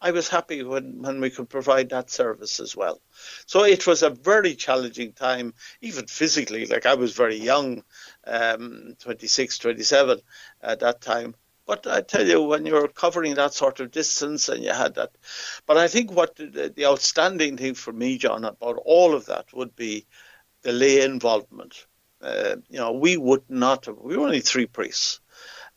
[0.00, 3.00] I was happy when, when we could provide that service as well.
[3.46, 6.66] So it was a very challenging time, even physically.
[6.66, 7.82] Like I was very young,
[8.26, 10.20] um, 26, 27
[10.62, 11.34] at that time.
[11.68, 15.12] But I tell you, when you're covering that sort of distance and you had that.
[15.66, 19.52] But I think what the, the outstanding thing for me, John, about all of that
[19.52, 20.06] would be
[20.62, 21.86] the lay involvement.
[22.22, 25.20] Uh, you know, we would not have, we were only three priests,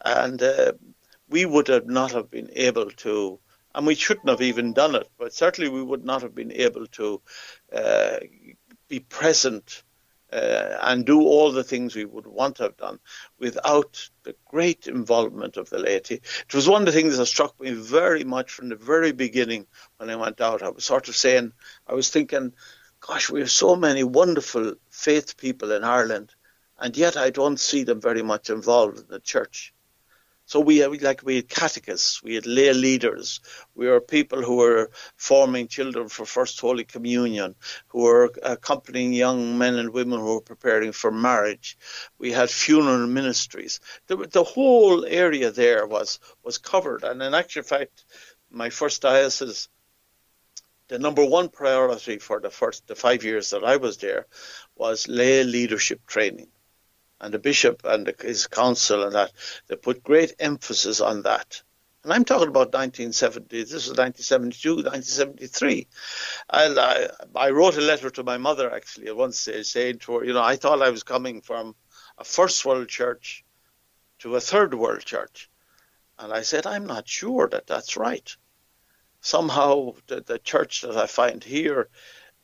[0.03, 0.71] and uh,
[1.27, 3.37] we would have not have been able to
[3.75, 5.09] and we shouldn't have even done it.
[5.17, 7.21] But certainly, we would not have been able to
[7.73, 8.17] uh,
[8.87, 9.83] be present
[10.31, 12.99] uh, and do all the things we would want to have done
[13.39, 16.15] without the great involvement of the laity.
[16.15, 19.67] It was one of the things that struck me very much from the very beginning
[19.97, 20.63] when I went out.
[20.63, 21.51] I was sort of saying,
[21.87, 22.53] I was thinking,
[22.99, 26.33] gosh, we have so many wonderful faith people in Ireland,
[26.79, 29.73] and yet I don't see them very much involved in the church.
[30.51, 33.39] So we had, like we had catechists, we had lay leaders,
[33.73, 37.55] we were people who were forming children for First Holy Communion,
[37.87, 41.77] who were accompanying young men and women who were preparing for marriage.
[42.17, 43.79] We had funeral ministries.
[44.07, 48.03] The, the whole area there was was covered, and in actual fact,
[48.49, 49.69] my first diocese
[50.89, 54.27] the number one priority for the first the five years that I was there
[54.75, 56.49] was lay leadership training
[57.21, 59.31] and the bishop and his council and that,
[59.67, 61.61] they put great emphasis on that.
[62.03, 65.87] And I'm talking about 1970, this was 1972, 1973.
[66.49, 70.25] I, I, wrote a letter to my mother actually at one stage saying to her,
[70.25, 71.75] you know, I thought I was coming from
[72.17, 73.45] a first world church
[74.19, 75.47] to a third world church.
[76.17, 78.35] And I said, I'm not sure that that's right.
[79.21, 81.87] Somehow the, the church that I find here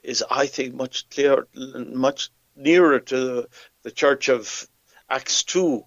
[0.04, 3.48] is, I think, much clearer, much nearer to
[3.88, 4.68] the church of
[5.10, 5.82] Acts 2,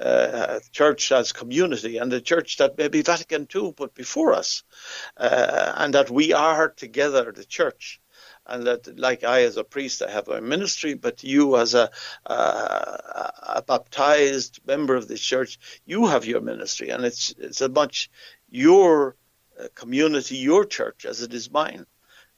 [0.00, 4.64] uh, church as community, and the church that maybe Vatican II put before us,
[5.16, 8.00] uh, and that we are together, the church.
[8.44, 11.90] and that, like I as a priest, I have a ministry, but you as a,
[12.26, 18.10] a, baptized member of the church, you have your ministry, and it's it's as much
[18.50, 19.14] your
[19.60, 21.86] uh, community, your church, as it is mine.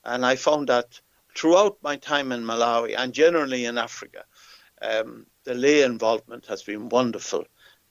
[0.04, 1.00] And I found that
[1.36, 4.24] throughout my time in Malawi and generally in Africa,
[4.82, 7.44] um, the lay involvement has been wonderful,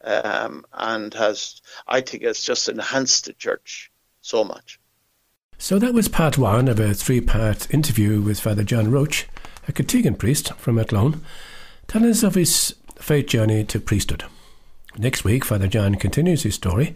[0.03, 4.79] um, and has I think it's just enhanced the church so much.
[5.57, 9.27] So that was part one of a three part interview with Father John Roach,
[9.67, 11.21] a Kiltegan priest from Athlone,
[11.87, 14.23] telling us of his faith journey to priesthood.
[14.97, 16.95] Next week, Father John continues his story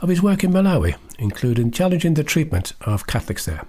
[0.00, 3.64] of his work in Malawi, including challenging the treatment of Catholics there.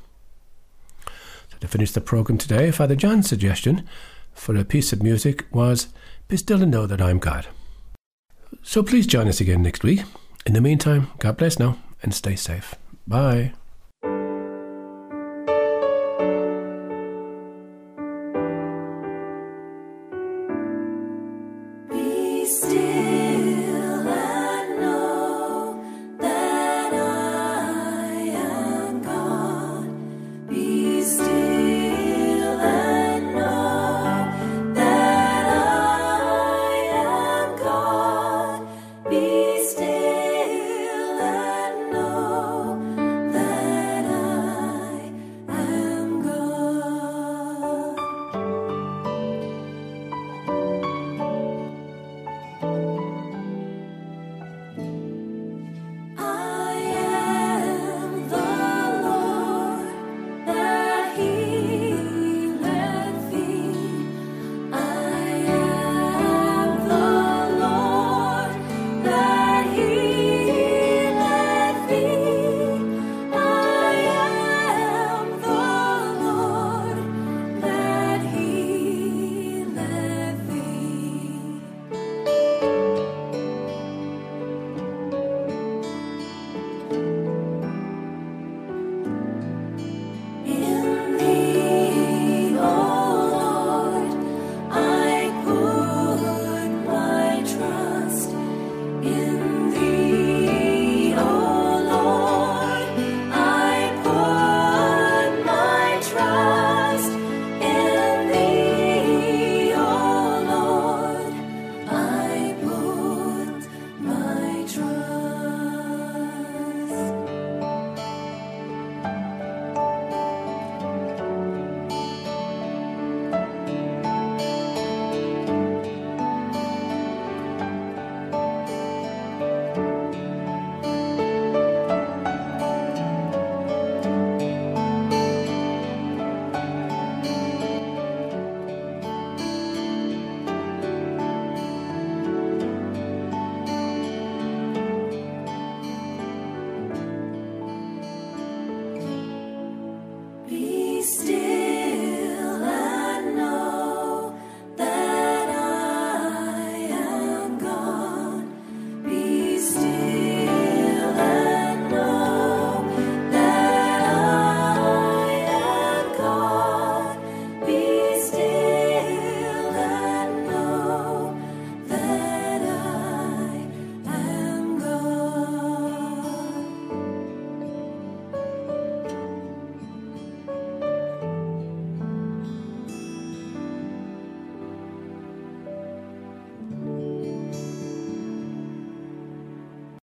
[1.49, 3.88] So to finish the programme today, Father John's suggestion
[4.39, 5.89] for a piece of music was
[6.27, 7.47] Be Still and Know That I'm God.
[8.63, 10.01] So please join us again next week.
[10.45, 12.75] In the meantime, God bless now and stay safe.
[13.05, 13.53] Bye.